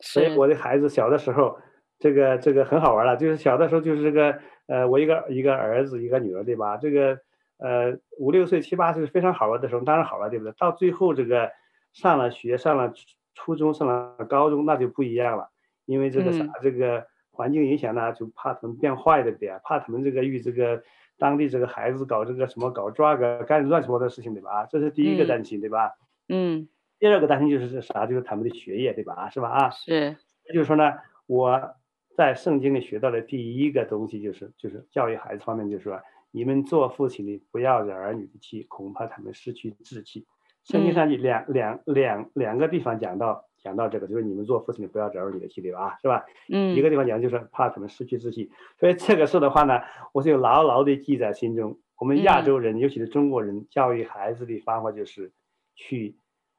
[0.00, 1.56] 所以我的孩子小的时候。
[2.02, 6.76] 这个这个很好玩了，就是小的时候就是这个，呃，我一个一个儿子一个女儿，对吧？
[6.76, 7.20] 这个，
[7.58, 10.52] 呃，五六岁七八岁非常好玩的时候，当然好了，对不对？
[10.58, 11.52] 到最后这个
[11.92, 12.92] 上了学，上了
[13.36, 15.50] 初中，上了高中，那就不一样了，
[15.86, 19.52] 因为这个啥，这个环境影响呢，就怕他们变坏，对不对？
[19.62, 20.82] 怕他们这个与这个
[21.18, 24.66] 当地这个孩子搞这个什么搞 drug 干乱七八糟的事情，对吧？
[24.68, 25.92] 这是第一个担心，对吧？
[26.28, 26.68] 嗯。
[26.98, 29.30] 第二个担心就是这啥，就是他们的学业，对吧？
[29.30, 29.48] 是吧？
[29.50, 29.70] 啊。
[29.70, 30.16] 是。
[30.52, 30.94] 就是说呢，
[31.28, 31.76] 我。
[32.14, 36.00] 在圣经里学到的第一个东西就是，就是教育孩子方面，就是说，
[36.30, 40.26] 你们做父亲的不要惹儿女的气，恐怕他们失去志气。
[40.64, 45.96] 圣经上有两两两两个地方讲到讲到这个，就是你们做父亲的不要惹儿女的气，对吧？
[46.02, 46.24] 是吧？
[46.48, 46.76] 嗯。
[46.76, 49.80] 一个地方讲就是怕他们失去志气，所以这个事的话呢，
[50.12, 51.78] 我就牢牢地记在心中。
[51.96, 55.32] 我们亚洲人，尤其是中国人，教育孩子的方法就是
[55.74, 56.16] 去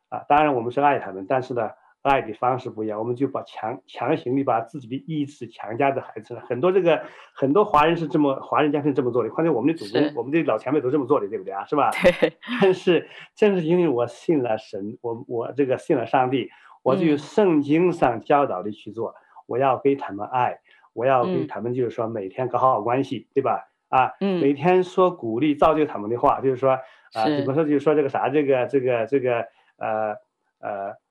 [0.09, 1.69] 啊，当然我们是爱他们，但是呢。
[2.03, 6.45] 爱的方式不一样，我们就把强强行的把自己的意志强加在孩子上。
[6.45, 7.01] 很多这个
[7.33, 11.63] 很多华人是这么华人家庭这么做的，况且我们的祖宗、我们的老前辈都这么做的，对不对啊？
[11.65, 11.91] 是吧？
[11.91, 12.33] 对。
[12.61, 16.49] 但是正是因为我信了神，我我这个信了上帝，
[16.83, 19.11] 我就圣经上教导的去做。
[19.11, 19.15] 嗯、
[19.47, 20.59] 我要给他们爱，
[20.91, 23.69] 我要给他们就是说每天搞好好关系，对吧？
[23.87, 26.71] 啊，嗯、每天说鼓励造就他们的话，就是说
[27.13, 29.47] 啊，怎么说就是说这个啥，这个这个这个
[29.77, 30.15] 呃
[30.59, 31.02] 呃。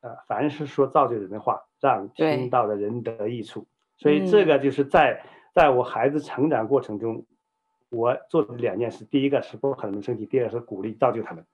[0.00, 3.66] 呃，凡是说造就人的话，让听到的人得益处。
[3.96, 5.22] 所以这个就是在
[5.54, 7.26] 在我孩子成长过程中，
[7.90, 11.44] 我做的两件事：第一个是不可能生气，第二个是鼓励造就他们。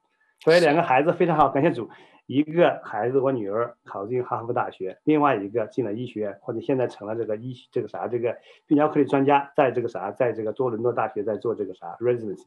[0.41, 1.91] 所以两个孩子非常好，感谢主。
[2.27, 8.33] 一个孩子，我女儿考进哈佛大学，另外一个进了医学院，或者现在成了这个医这个啥这个
[8.69, 12.45] 泌尿科的专家，在这个啥，在这个多伦多大学在做这个啥 residency。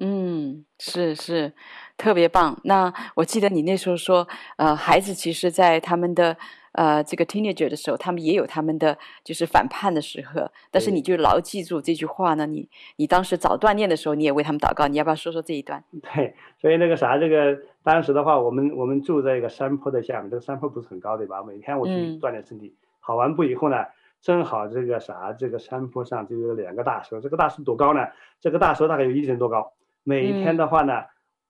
[0.00, 1.52] 嗯，是是，
[1.96, 2.58] 特别棒。
[2.64, 4.26] 那我记得你那时候说，
[4.56, 6.36] 呃，孩子其实，在他们的
[6.72, 10.50] 呃这个 teenager 的时候，他们也有他们的就是反叛的时刻。
[10.70, 12.46] 但是你就牢记住这句话呢。
[12.46, 14.88] 你你当时早锻炼的时候，你也为他们祷告。
[14.88, 15.84] 你要不要说说这一段？
[16.02, 21.42] 对，所以那个啥，这个当时的话，我们我们住在一个山坡的下面，这个山坡不是很高，对吧？
[21.42, 23.76] 每天我去锻炼身体，跑、嗯、完步以后呢，
[24.22, 27.20] 正好这个啥，这个山坡上就有两个大蛇。
[27.20, 28.00] 这个大蛇多高呢？
[28.40, 29.72] 这个大蛇大概有一人多高。
[30.02, 31.06] 每天的话呢，嗯、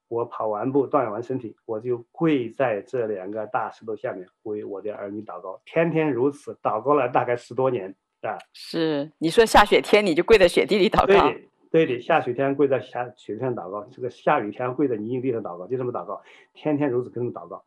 [0.09, 8.37] 我跑完步锻炼完身体，我就跪在这两个大石头下面为我的儿女祷告，天天如此祷告了大概十多年啊。
[8.53, 11.07] 是，你说下雪天你就跪在雪地里祷告？
[11.07, 11.41] 对的，
[11.71, 16.23] 对的，下雪天跪在下雪地上祷告，这个下雨天跪在泥泞地上祷告，就这么祷告，
[16.53, 17.65] 天天如此跟他们祷告。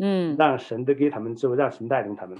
[0.00, 2.38] 嗯，让神都给他们智慧，让神带领他们。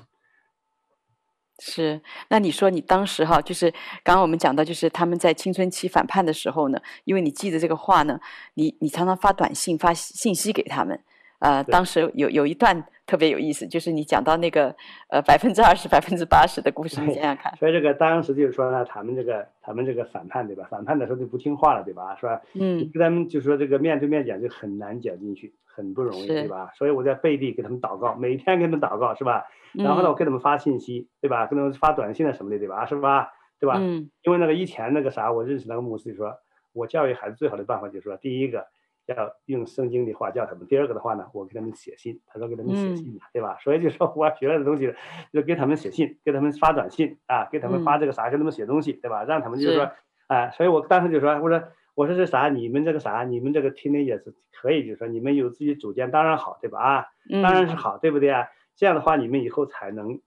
[1.60, 3.70] 是，那你说你当时哈，就是
[4.04, 8.20] 刚刚我们讲到，就是他们在青春期反叛的时候呢，因为你记得这个话呢，
[8.54, 11.00] 你你常常发短信、发信息给他们，
[11.40, 14.74] 呃，当时有有一段特别有意思，就是你讲到那个
[15.08, 17.52] 呃百分之二十、百分之八十的故事，你想想看。
[17.58, 20.66] 所以这个当时就是说呢，他们这个他们这个反叛对吧？
[20.70, 22.16] 反叛的时候就不听话了对吧？
[22.20, 22.40] 是吧？
[22.54, 22.88] 嗯。
[22.92, 26.70] 跟他们就说这个面对面讲就很难讲进去，很不容易对吧？
[26.76, 29.44] 所以我在背地给他们祷告，每天给他们祷告是吧？
[29.74, 31.46] 然后呢，我给他们发信息，对吧？
[31.46, 32.86] 给他们发短信啊什么的，对吧？
[32.86, 33.32] 是吧？
[33.58, 33.76] 对吧？
[33.78, 34.10] 嗯。
[34.22, 36.34] 因为那个以前那个啥，我认识那个牧师就说，
[36.72, 38.66] 我教育孩子最好的办法就是说，第一个
[39.06, 43.56] 要用圣经的话教他们，第二个的话呢，我给他们写信，他说给他们写信，对吧？
[43.60, 44.94] 所以就说我学来的东西，
[45.32, 49.24] 就给他们写信，给他们发短信啊，给他们发这个啥，给他们写东西，对吧？
[49.24, 49.90] 让他们就是说，
[50.28, 51.62] 啊，所以我当时就说，我说
[51.94, 56.78] 我说这啥，你们这个啥，你们这个听的也是可以，就是说你们有自己主见，当然好，对吧？
[56.78, 57.06] 啊，
[57.42, 58.46] 当然是好，对不对啊？
[58.78, 60.20] 这样的话，你们以后才能，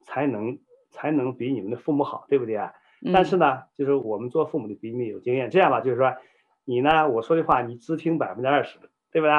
[0.00, 0.58] 才能，
[0.90, 2.72] 才能比你们的父母好，对不对啊？
[3.04, 5.50] 嗯、但是呢，就是我们做父母的比你们有经验。
[5.50, 6.16] 这样吧，就是说，
[6.64, 8.78] 你呢，我说的话你只听百分之二十，
[9.12, 9.30] 对不对？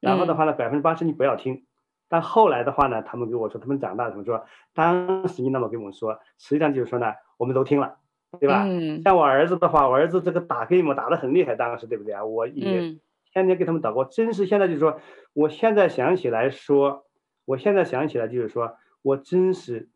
[0.00, 1.64] 然后的话呢，百分之八十你不要听。
[2.08, 4.44] 但后来的话呢，他们给我说，他们长大怎么说？
[4.74, 7.98] 当时你那么跟我们说，实际上就是说呢，我们都听了，
[8.40, 8.64] 对吧？
[8.66, 12.24] 嗯、像我儿子的话，我儿子这个打 game 打得很厉害，当时对不对啊？
[12.24, 12.98] 我也
[13.32, 14.98] 天天给他们祷告，真是现在就是说，
[15.32, 17.06] 我现在想起来说。
[17.44, 19.88] 我现在想起来，就是说我真是，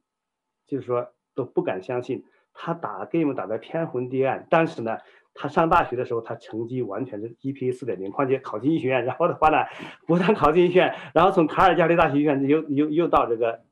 [0.67, 4.99] 就是说都不敢相信他打 game 打得天昏地暗，但是呢，
[5.35, 9.59] 他上大学的时候，他成绩完全是 GPA 四点零，况且考进医学院，然后的话呢，
[10.07, 13.63] 不但考进医学院，然后从卡尔加里大学医院又又又到这个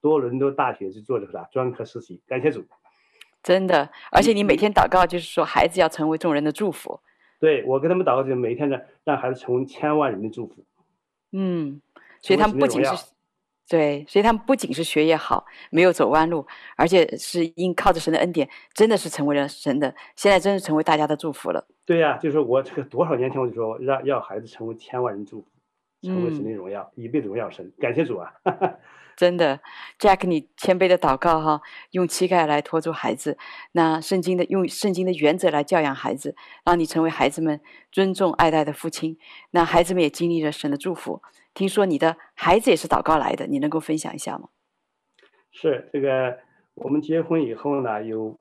[0.00, 2.64] 多伦多大学去做这个啥专科实习，感谢主。
[3.42, 7.00] 真的，而且你每天祷告，就是说孩子要成为众人的祝福。
[7.38, 10.64] 对，我跟他们祷告，就是每天的让孩子成为千万人的祝福。
[11.30, 11.80] 嗯，
[12.20, 12.90] 所以他们不仅是。
[13.68, 16.46] 对，所以他们不仅是学业好，没有走弯路，
[16.76, 21.66] 而且是因靠着神的恩典，真的是成为了神的，现在真是成为大家的祝福了。
[21.84, 25.48] 对呀、啊，就是我这个多少年前我就说，让要孩子成为千万人祝福，
[26.00, 27.72] 成为神的荣耀，嗯、一辈子荣耀神。
[27.80, 28.32] 感谢主啊！
[29.16, 29.58] 真的
[29.98, 31.60] ，Jack，你谦卑的祷告哈，
[31.90, 33.36] 用膝盖来托住孩子，
[33.72, 37.60] 那圣经的用圣经的原则来教养孩子，让你成为孩子们
[37.90, 39.18] 尊重爱戴的父亲，
[39.50, 41.20] 那孩子们也经历了神的祝福。
[41.56, 44.50] 听说你的孩子也是祷告来的，你能够分享一下吗？
[45.50, 46.36] 是这个，
[46.74, 48.38] 我们结婚以后呢，有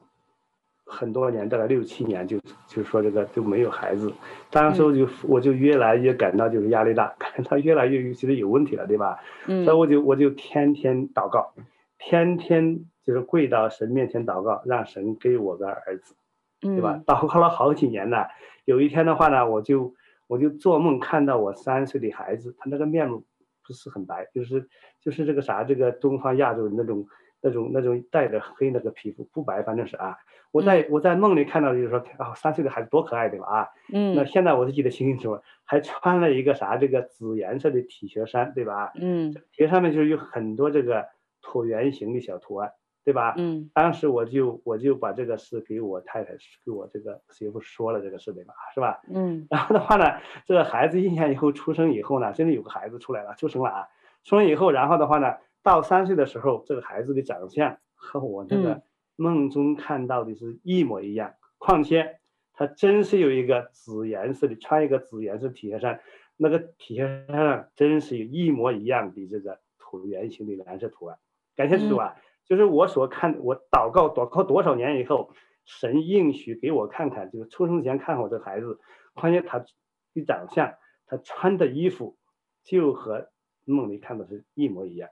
[0.86, 4.14] 很多年，大概六七年就，就就说这个就没有孩子。
[4.50, 9.18] 当时我就、嗯、我就越来越感到就是压力大， 感到越来越觉得有问题了，对吧？
[9.48, 9.64] 嗯。
[9.64, 11.54] 所以我就我就天天祷告，
[11.98, 16.16] 天天就是跪到神面前祷告，让神给我个儿子，
[16.60, 16.96] 对吧？
[16.98, 18.28] 嗯、祷告了好几年了，
[18.66, 19.94] 有一天的话呢，我就。
[20.28, 23.24] 我就做梦看到我三岁的孩子，他那个面目
[23.66, 24.68] 不是很白，就是
[25.02, 27.06] 就是这个啥，这个东方亚洲人那种
[27.42, 30.16] 那种那种带着黑那个皮肤不白，反正是啊。
[30.52, 33.68] 我在、嗯、我在梦里看到就是说啊，三岁的孩子多可爱对吧啊？
[33.92, 34.16] 嗯。
[34.16, 38.94] 那现在我是记得清清楚楚，还穿了一个啥这个紫颜色的体恤衫对吧？
[38.96, 39.36] 嗯。
[39.52, 41.06] 这上面就是有很多这个
[41.42, 42.72] 椭圆形的小图案。
[43.06, 43.36] 对吧？
[43.38, 46.34] 嗯，当时我就我就把这个事给我太太，
[46.66, 48.56] 给我这个媳妇说了这个事，对吧？
[48.74, 49.00] 是吧？
[49.14, 53.88] 嗯， 然后的话呢，这个孩子一年以后出生以后呢，真的有个孩子出来了，出生了啊！
[54.24, 58.82] 出生以后，然后的话呢，到三岁的时候，这个孩子的长相和我那个
[59.16, 61.30] 梦中看到的是一模一样。
[61.30, 62.18] 嗯、况且
[62.54, 66.02] 他真是有一个紫颜色的，穿一个紫颜色体恤衫，
[66.38, 71.20] 那个体恤衫上真是有一模一样的这个椭圆形的蓝色图案。
[71.56, 72.16] 感谢主啊！
[72.18, 75.32] 嗯就是我所看，我祷告祷告多少年以后，
[75.66, 78.80] 神应许给我看看，就是出生前看看我这孩子，
[79.16, 80.74] 发现他的长相，
[81.08, 82.18] 他穿的衣服，
[82.64, 83.30] 就和
[83.66, 85.10] 梦里看的是一模一样。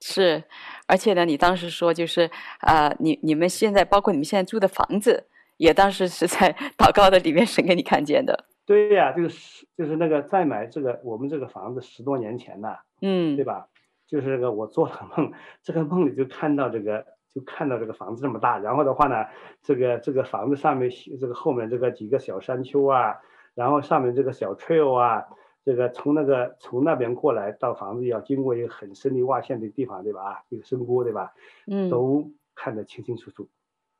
[0.00, 0.42] 是，
[0.88, 2.22] 而且呢，你当时说就是
[2.60, 8.46] 啊、呃，你你们现在包括你们现在住的房子，也当时是在 祷告的里面神给你看见的。
[8.64, 13.68] 对呀、啊，就是就是那个再买这个我们这个房子十多年前呐，嗯，对吧？
[14.10, 15.30] 就是这个，我做了梦，
[15.62, 19.26] 这个梦里就看到这个，就看到这个房子这么大，然后的话呢，
[19.62, 20.90] 这个这个房子上面，
[21.20, 23.18] 这个后面这个几个小山丘啊，
[23.54, 25.26] 然后上面这个小 trail 啊，
[25.64, 30.22] 这个从那个从那边过来到房子要经过一个很深的挖陷的地方，对吧？
[30.22, 31.32] 啊，一个深沟，对吧？
[31.68, 33.48] 嗯，都看得清清楚楚，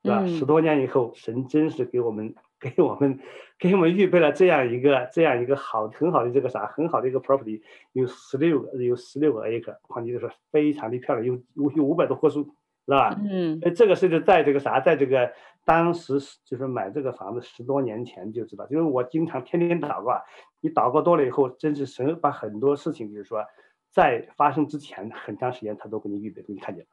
[0.02, 0.26] 是吧？
[0.26, 2.34] 十多年以后，神真是给我们。
[2.76, 3.18] 给我们，
[3.58, 12.42] 给我们预备了这样一个这样一个好很好的这个啥很好的一个 property，有十六个有十六个 acre，况且就是非常的漂亮，有有有五百多棵树，
[12.84, 13.18] 是吧？
[13.18, 15.32] 嗯，哎，这个是就在这个啥，在这个
[15.64, 20.20] 当时就是买这个房子十多年前就知道，就是我经常天天祷告，
[20.60, 23.42] 你祷告多了以后，真是神把很多事情，就是说
[23.90, 26.86] 在发生之前很长时间他都给你预备，给你看见。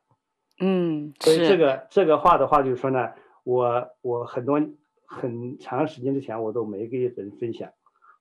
[0.61, 3.11] 嗯，所以这个这个话的话就是说呢，
[3.43, 4.61] 我我很多。
[5.07, 7.71] 很长时间之前我都没给人分享，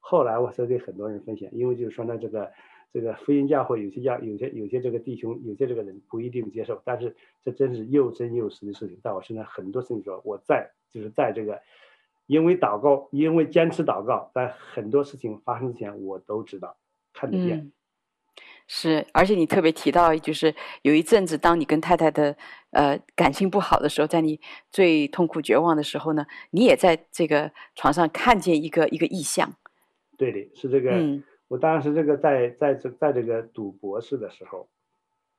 [0.01, 2.53] 后来我才给很多人分享，因为就是说呢，这个
[2.93, 11.61] 这个福音教会有些教有些有些这个弟兄有些这个人不一定接受，但是这真是又真又实的事情，在我身上很多事情说我在就是在这个
[12.26, 16.76] 因为祷告，因为坚持祷告，在很多事情发生之前我都知道
[17.12, 17.72] 看得见。
[18.67, 20.53] 嗯是，而且你特别提到，就是
[20.83, 22.37] 有一阵子，当你跟太太的
[22.71, 24.41] 呃感情不好的时候，在你
[24.73, 29.55] 最痛苦绝望的时候呢，你也在这个床上看见一个一个意象。
[30.19, 30.91] 对的，是这个。
[30.91, 31.23] 嗯。
[31.47, 34.67] 我当时这个在在这在这个读博士的时候，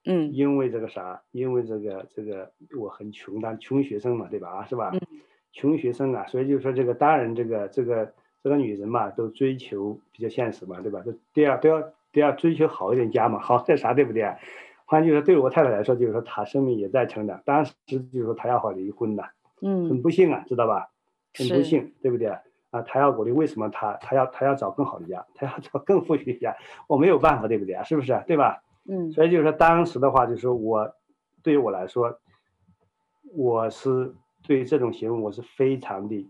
[0.05, 2.49] 嗯，因为这个啥，因为这个这个
[2.79, 4.47] 我很穷，当穷学生嘛，对吧？
[4.49, 4.91] 啊，是吧？
[4.93, 5.01] 嗯。
[5.51, 11.01] 穷学生啊，所以就说这个当然这个这个这个女人嘛，都追求比较现实嘛，对吧？
[11.01, 11.93] 都都要都要。
[12.17, 14.23] 都要追求好一点家嘛，好在啥对不对？
[14.87, 17.39] 反正就是对我太太来说，就是说她生命也在成长。
[17.45, 19.23] 当时就是说她要好离婚的，
[19.61, 20.89] 嗯，很不幸啊，知道吧？
[21.37, 22.29] 很不幸，对不对？
[22.71, 26.55] 啊，她要鼓励，为什么她她要她要找更好的家，她要找更富裕的家？
[26.87, 27.83] 我没有办法，对不对啊？
[27.83, 28.23] 是不是？
[28.25, 28.63] 对吧？
[28.89, 29.11] 嗯。
[29.11, 30.91] 所以就是说，当时的话，就是我
[31.43, 32.19] 对于我来说，
[33.35, 36.27] 我是对于这种行为，我是非常的，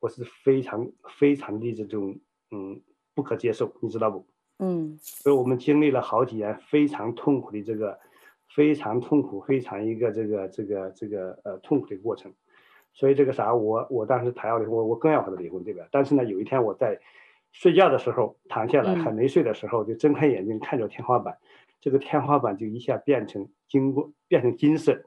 [0.00, 0.86] 我是非常
[1.18, 2.14] 非常的这种
[2.52, 2.80] 嗯
[3.14, 4.26] 不可接受，你知道不？
[4.58, 7.98] 嗯，所以我们经历了好几年非常痛苦的这个，
[8.54, 12.32] 非常痛苦，非常一个这个这个这个呃痛苦的过程，
[12.94, 15.86] 所以这个啥，我我当时谈要离婚，我我更要和他离婚，对吧？
[15.90, 16.98] 但是呢，有一天我在
[17.52, 21.36] 睡觉的时候躺下来还没睡的时候，就睁开眼睛看着天花板，
[21.80, 25.04] 这个天花板就一下变成金过变成金色，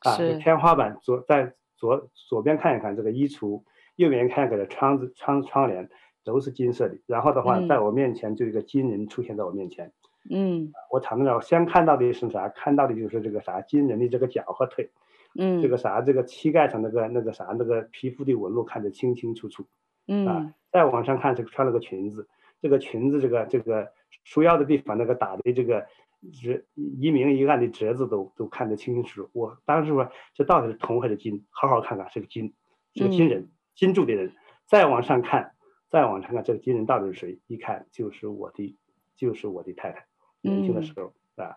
[0.00, 3.62] 啊，天花板左在左左边看一看这个衣橱，
[3.94, 5.88] 右边看一看这窗子窗窗帘
[6.28, 6.96] 都是金色的。
[7.06, 9.90] 然后的话，在我面前就一个金人出现在我面前，
[10.30, 12.48] 嗯，我躺在那儿，先看到的是啥？
[12.50, 14.90] 看到的就是这个啥金人的这个脚和腿。
[15.34, 19.64] 嗯，这个啥，这个膝盖上那个那个啥，那个皮肤的纹路看得清清楚楚。
[20.06, 22.28] 嗯，啊，再往上看，这个穿了个裙子，
[22.60, 23.88] 这个裙子这个这个
[24.24, 25.86] 束腰的地方那个打的这个
[26.32, 29.30] 是一明一暗的折子都都看得清清楚楚。
[29.32, 31.44] 我当时说，这到底是铜还是金？
[31.50, 32.52] 好好看看，是个金，
[32.94, 34.32] 是个金人，嗯、金铸的人。
[34.66, 35.52] 再往上看，
[35.90, 37.38] 再往上看，这个金人到底是谁？
[37.46, 38.76] 一看就是我的，
[39.16, 40.06] 就是我的太太，
[40.40, 41.56] 年轻的时候、嗯、啊。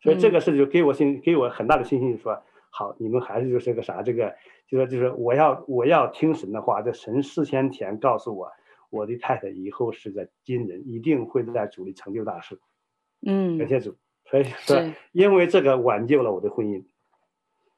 [0.00, 2.42] 所以这个事就给我信，给我很大的信心，说。
[2.70, 4.02] 好，你们还是就是个啥？
[4.02, 4.36] 这个
[4.68, 8.52] 就说就是我要我要听神的话，这神事先前告诉我，
[8.90, 12.60] 我的太太以后是个金人，一定会在主里成就大事。
[13.26, 13.96] 嗯，感谢主。
[14.26, 16.84] 所以说，因为这个挽救了我的婚姻。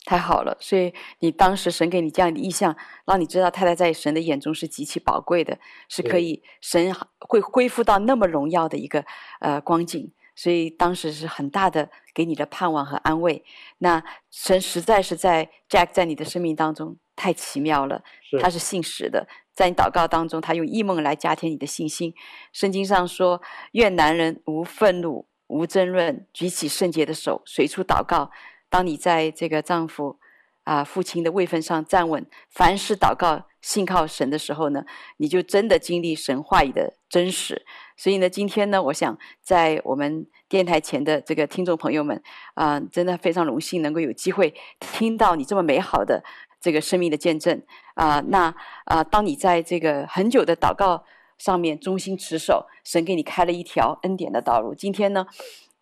[0.05, 2.75] 太好了，所以你当时神给你这样的意象，
[3.07, 9.05] 让你知道太太在神的眼中是极其宝贵的，是可以神会恢复到那么荣耀的一个
[9.41, 10.13] 呃光景。
[10.35, 13.45] 所以当时是很大的给你的盼望和安慰。
[13.79, 18.03] 那神实在是在 Jack 在你的生命当中太奇妙了，
[18.41, 22.15] 他是信实的，在你祷告当中，他用异梦来加添你的信心。
[22.55, 23.43] 圣经上说
[23.73, 28.31] ：“愿男人无愤怒、无争论，举起圣洁的手，随处祷告。”
[28.71, 30.19] 当你在这个丈夫
[30.65, 34.85] 啊父亲的位分上站稳，凡事祷告、信靠神的时候呢，
[35.19, 37.67] 你就真的经历神话语的真实。
[37.97, 42.23] 所以呢，今天呢，我想在我们电台前的这个听众朋友们，
[42.55, 46.23] 啊、真的非常荣幸能够有机会听到你这么美好的
[46.61, 47.61] 这个生命的见证
[47.95, 48.55] 啊、那
[48.85, 51.05] 啊、当你在这个很久的祷告
[51.37, 54.75] 上面忠心持守，神给你开了一条恩典的道路。
[54.75, 55.27] 今天呢，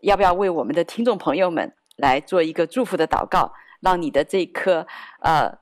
[0.00, 4.86] 要不要为我们的听众朋友们来做一个祝福的祷告，让你的这颗
[5.20, 5.58] 呃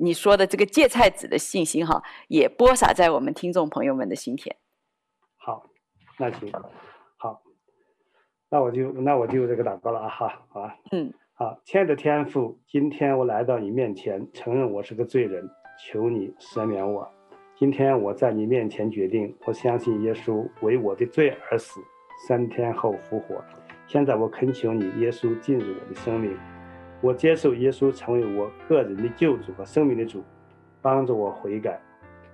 [0.00, 4.56] 你说的这个芥菜籽的信心哈，也播撒在我们听众朋友们的心田。
[5.36, 5.64] 好。
[6.20, 6.50] 那行，
[7.16, 7.40] 好，
[8.50, 15.48] 那我就那我就这个祷告了啊哈，好吧，嗯，好，亲爱的天父，今天我来到你面前，承认我是个罪人，
[15.78, 17.08] 求你赦免我。
[17.54, 21.80] 今天我在你面前决定，我相信耶稣为我的罪而死，
[22.26, 23.36] 三天后复活。
[23.88, 26.36] 现在我恳求你，耶稣进入我的生命，
[27.00, 30.22] 我接受耶稣成为我个人的救主和生命的主，
[30.82, 31.80] 帮助我悔改。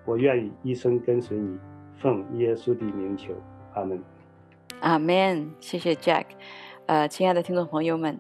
[0.04, 1.56] 我愿意一生跟随你，
[1.96, 3.32] 奉耶稣的名求。
[3.74, 4.02] 阿门，
[4.80, 5.48] 阿门。
[5.60, 6.24] 谢谢 Jack，
[6.86, 8.18] 呃，亲爱的听众朋友们，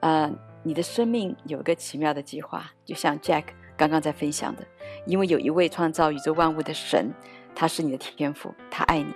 [0.00, 3.44] 呃，你的生命有个奇妙的计划，就像 Jack
[3.76, 4.66] 刚刚在分享的，
[5.04, 7.12] 因为有一位创造宇宙万物的神，
[7.54, 9.12] 他是你的天父，他爱你，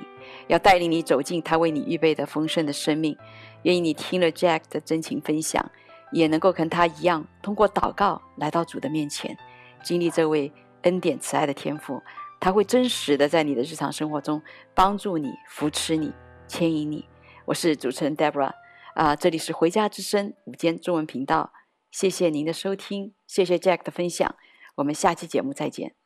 [0.48, 3.16] 要带领你走进他为你预备的丰盛的生命。
[3.62, 5.70] 愿意你听了 Jack 的真情分享，
[6.12, 9.36] 也能够跟他一样，通过祷告来到主的面前，
[9.82, 10.52] 经历这位
[10.82, 12.02] 恩典慈爱的天父。
[12.38, 14.42] 他会真实的在你的日常生活中
[14.74, 16.12] 帮助你、扶持你、
[16.46, 17.08] 牵引你。
[17.46, 18.52] 我是主持人 Deborah，
[18.94, 21.52] 啊、这里是回家之声午间中文频道。
[21.90, 24.36] 谢谢您的收听，谢谢 Jack 的分享，
[24.76, 26.05] 我们下期节目再见。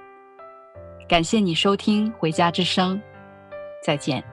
[1.11, 2.95] 感谢你收听《回家之声》，
[3.83, 4.30] 再见。